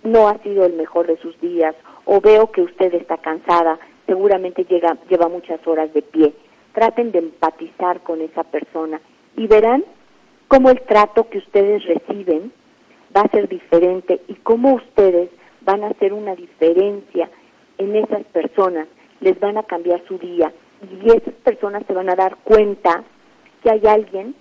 no 0.04 0.28
ha 0.28 0.38
sido 0.40 0.66
el 0.66 0.74
mejor 0.74 1.08
de 1.08 1.18
sus 1.18 1.40
días 1.42 1.76
o 2.06 2.22
veo 2.22 2.52
que 2.52 2.62
usted 2.62 2.94
está 2.94 3.18
cansada, 3.18 3.80
seguramente 4.06 4.66
llega, 4.66 4.98
lleva 5.10 5.28
muchas 5.28 5.66
horas 5.68 5.94
de 5.94 6.02
pie. 6.02 6.34
Traten 6.74 7.12
de 7.12 7.20
empatizar 7.20 8.02
con 8.02 8.22
esa 8.22 8.44
persona 8.44 9.02
y 9.36 9.48
verán 9.48 9.84
cómo 10.48 10.70
el 10.70 10.82
trato 10.82 11.30
que 11.30 11.40
ustedes 11.40 11.86
reciben 11.86 12.52
va 13.16 13.22
a 13.22 13.30
ser 13.30 13.48
diferente 13.48 14.22
y 14.28 14.36
cómo 14.36 14.76
ustedes 14.76 15.30
van 15.62 15.84
a 15.84 15.88
hacer 15.88 16.14
una 16.14 16.36
diferencia 16.36 17.30
en 17.78 17.96
esas 17.96 18.24
personas, 18.26 18.88
les 19.22 19.40
van 19.40 19.58
a 19.58 19.64
cambiar 19.64 20.02
su 20.08 20.18
día 20.18 20.52
y 20.82 21.08
esas 21.08 21.34
personas 21.44 21.84
se 21.88 21.94
van 21.94 22.10
a 22.10 22.16
dar 22.16 22.38
cuenta 22.44 23.04
que 23.64 23.72
hay 23.72 23.86
alguien 23.88 24.36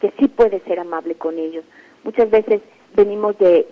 que 0.00 0.12
sí 0.18 0.28
puede 0.28 0.60
ser 0.60 0.80
amable 0.80 1.14
con 1.14 1.38
ellos. 1.38 1.64
Muchas 2.04 2.30
veces 2.30 2.60
venimos 2.94 3.36
de, 3.38 3.66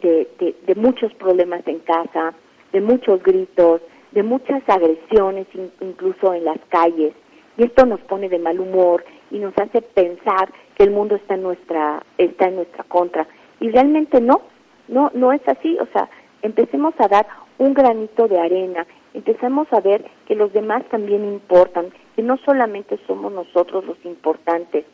de, 0.66 0.74
muchos 0.74 1.12
problemas 1.14 1.66
en 1.66 1.78
casa, 1.80 2.34
de 2.72 2.80
muchos 2.80 3.22
gritos, 3.22 3.80
de 4.12 4.22
muchas 4.22 4.62
agresiones 4.68 5.46
incluso 5.80 6.34
en 6.34 6.44
las 6.44 6.58
calles. 6.68 7.12
Y 7.56 7.64
esto 7.64 7.84
nos 7.86 8.00
pone 8.00 8.28
de 8.28 8.38
mal 8.38 8.58
humor 8.60 9.04
y 9.30 9.38
nos 9.38 9.56
hace 9.58 9.82
pensar 9.82 10.50
que 10.74 10.84
el 10.84 10.90
mundo 10.90 11.16
está 11.16 11.34
en 11.34 11.42
nuestra 11.42 12.02
está 12.16 12.48
en 12.48 12.56
nuestra 12.56 12.84
contra. 12.84 13.26
Y 13.60 13.70
realmente 13.70 14.20
no 14.20 14.42
no 14.88 15.10
no 15.14 15.32
es 15.32 15.46
así. 15.46 15.76
O 15.78 15.86
sea 15.92 16.08
empecemos 16.42 16.94
a 16.98 17.08
dar 17.08 17.26
un 17.58 17.74
granito 17.74 18.26
de 18.28 18.38
arena 18.40 18.86
empecemos 19.14 19.66
a 19.72 19.80
ver 19.80 20.04
que 20.26 20.34
los 20.34 20.52
demás 20.52 20.84
también 20.90 21.24
importan 21.24 21.92
que 22.14 22.22
no 22.22 22.36
solamente 22.38 22.98
somos 23.06 23.32
nosotros 23.32 23.84
los 23.84 23.98
importantes. 24.04 24.84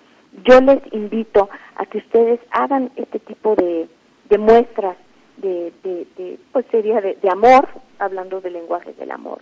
Yo 0.45 0.61
les 0.61 0.81
invito 0.93 1.49
a 1.77 1.87
que 1.87 1.99
ustedes 1.99 2.41
hagan 2.51 2.91
este 2.97 3.19
tipo 3.21 3.55
de, 3.55 3.89
de 4.29 4.39
muestras 4.39 4.97
de, 5.37 5.73
de, 5.83 6.39
pues 6.53 6.65
sería 6.71 7.01
de, 7.01 7.19
amor, 7.31 7.69
hablando 7.99 8.41
del 8.41 8.55
lenguaje 8.55 8.93
del 8.95 9.11
amor, 9.11 9.41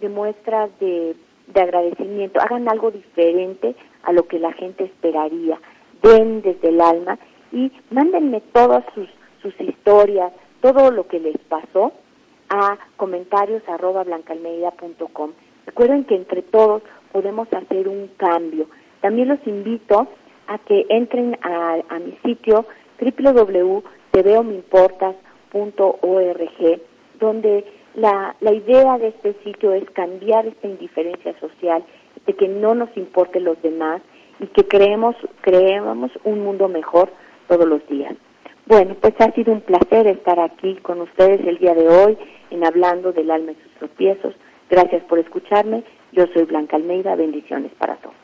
de 0.00 0.08
muestras 0.08 0.70
de, 0.80 1.14
de 1.48 1.60
agradecimiento, 1.60 2.40
hagan 2.40 2.68
algo 2.68 2.90
diferente 2.90 3.74
a 4.02 4.12
lo 4.12 4.26
que 4.26 4.38
la 4.38 4.52
gente 4.52 4.84
esperaría, 4.84 5.58
den 6.02 6.42
desde 6.42 6.68
el 6.68 6.80
alma 6.80 7.18
y 7.52 7.70
mándenme 7.90 8.40
todas 8.52 8.84
sus, 8.94 9.08
sus 9.42 9.58
historias, 9.60 10.32
todo 10.60 10.90
lo 10.90 11.06
que 11.06 11.20
les 11.20 11.38
pasó 11.48 11.92
a 12.48 12.78
comentarios 12.96 13.62
arroba 13.68 14.04
blancalmeida.com. 14.04 15.32
Recuerden 15.66 16.04
que 16.04 16.16
entre 16.16 16.42
todos 16.42 16.82
podemos 17.12 17.48
hacer 17.52 17.88
un 17.88 18.08
cambio. 18.16 18.66
También 19.00 19.28
los 19.28 19.46
invito 19.46 20.08
a 20.46 20.58
que 20.58 20.84
entren 20.88 21.38
a, 21.42 21.76
a 21.88 21.98
mi 21.98 22.18
sitio 22.24 22.66
www.teveomimportas.org, 24.14 26.80
donde 27.18 27.64
la, 27.94 28.36
la 28.40 28.52
idea 28.52 28.98
de 28.98 29.08
este 29.08 29.34
sitio 29.44 29.72
es 29.72 29.88
cambiar 29.90 30.46
esta 30.46 30.68
indiferencia 30.68 31.38
social, 31.40 31.84
de 32.26 32.34
que 32.34 32.48
no 32.48 32.74
nos 32.74 32.94
importe 32.96 33.40
los 33.40 33.60
demás 33.62 34.02
y 34.40 34.46
que 34.48 34.66
creemos, 34.66 35.14
creemos 35.40 36.10
un 36.24 36.42
mundo 36.42 36.68
mejor 36.68 37.08
todos 37.48 37.66
los 37.66 37.86
días. 37.88 38.14
Bueno, 38.66 38.96
pues 39.00 39.14
ha 39.20 39.30
sido 39.32 39.52
un 39.52 39.60
placer 39.60 40.06
estar 40.06 40.40
aquí 40.40 40.76
con 40.76 41.02
ustedes 41.02 41.46
el 41.46 41.58
día 41.58 41.74
de 41.74 41.86
hoy 41.86 42.16
en 42.50 42.64
Hablando 42.64 43.12
del 43.12 43.30
alma 43.30 43.52
y 43.52 43.56
sus 43.56 43.72
tropiezos. 43.74 44.34
Gracias 44.70 45.04
por 45.04 45.18
escucharme. 45.18 45.84
Yo 46.12 46.24
soy 46.32 46.44
Blanca 46.44 46.76
Almeida. 46.76 47.14
Bendiciones 47.14 47.72
para 47.78 47.96
todos. 47.96 48.23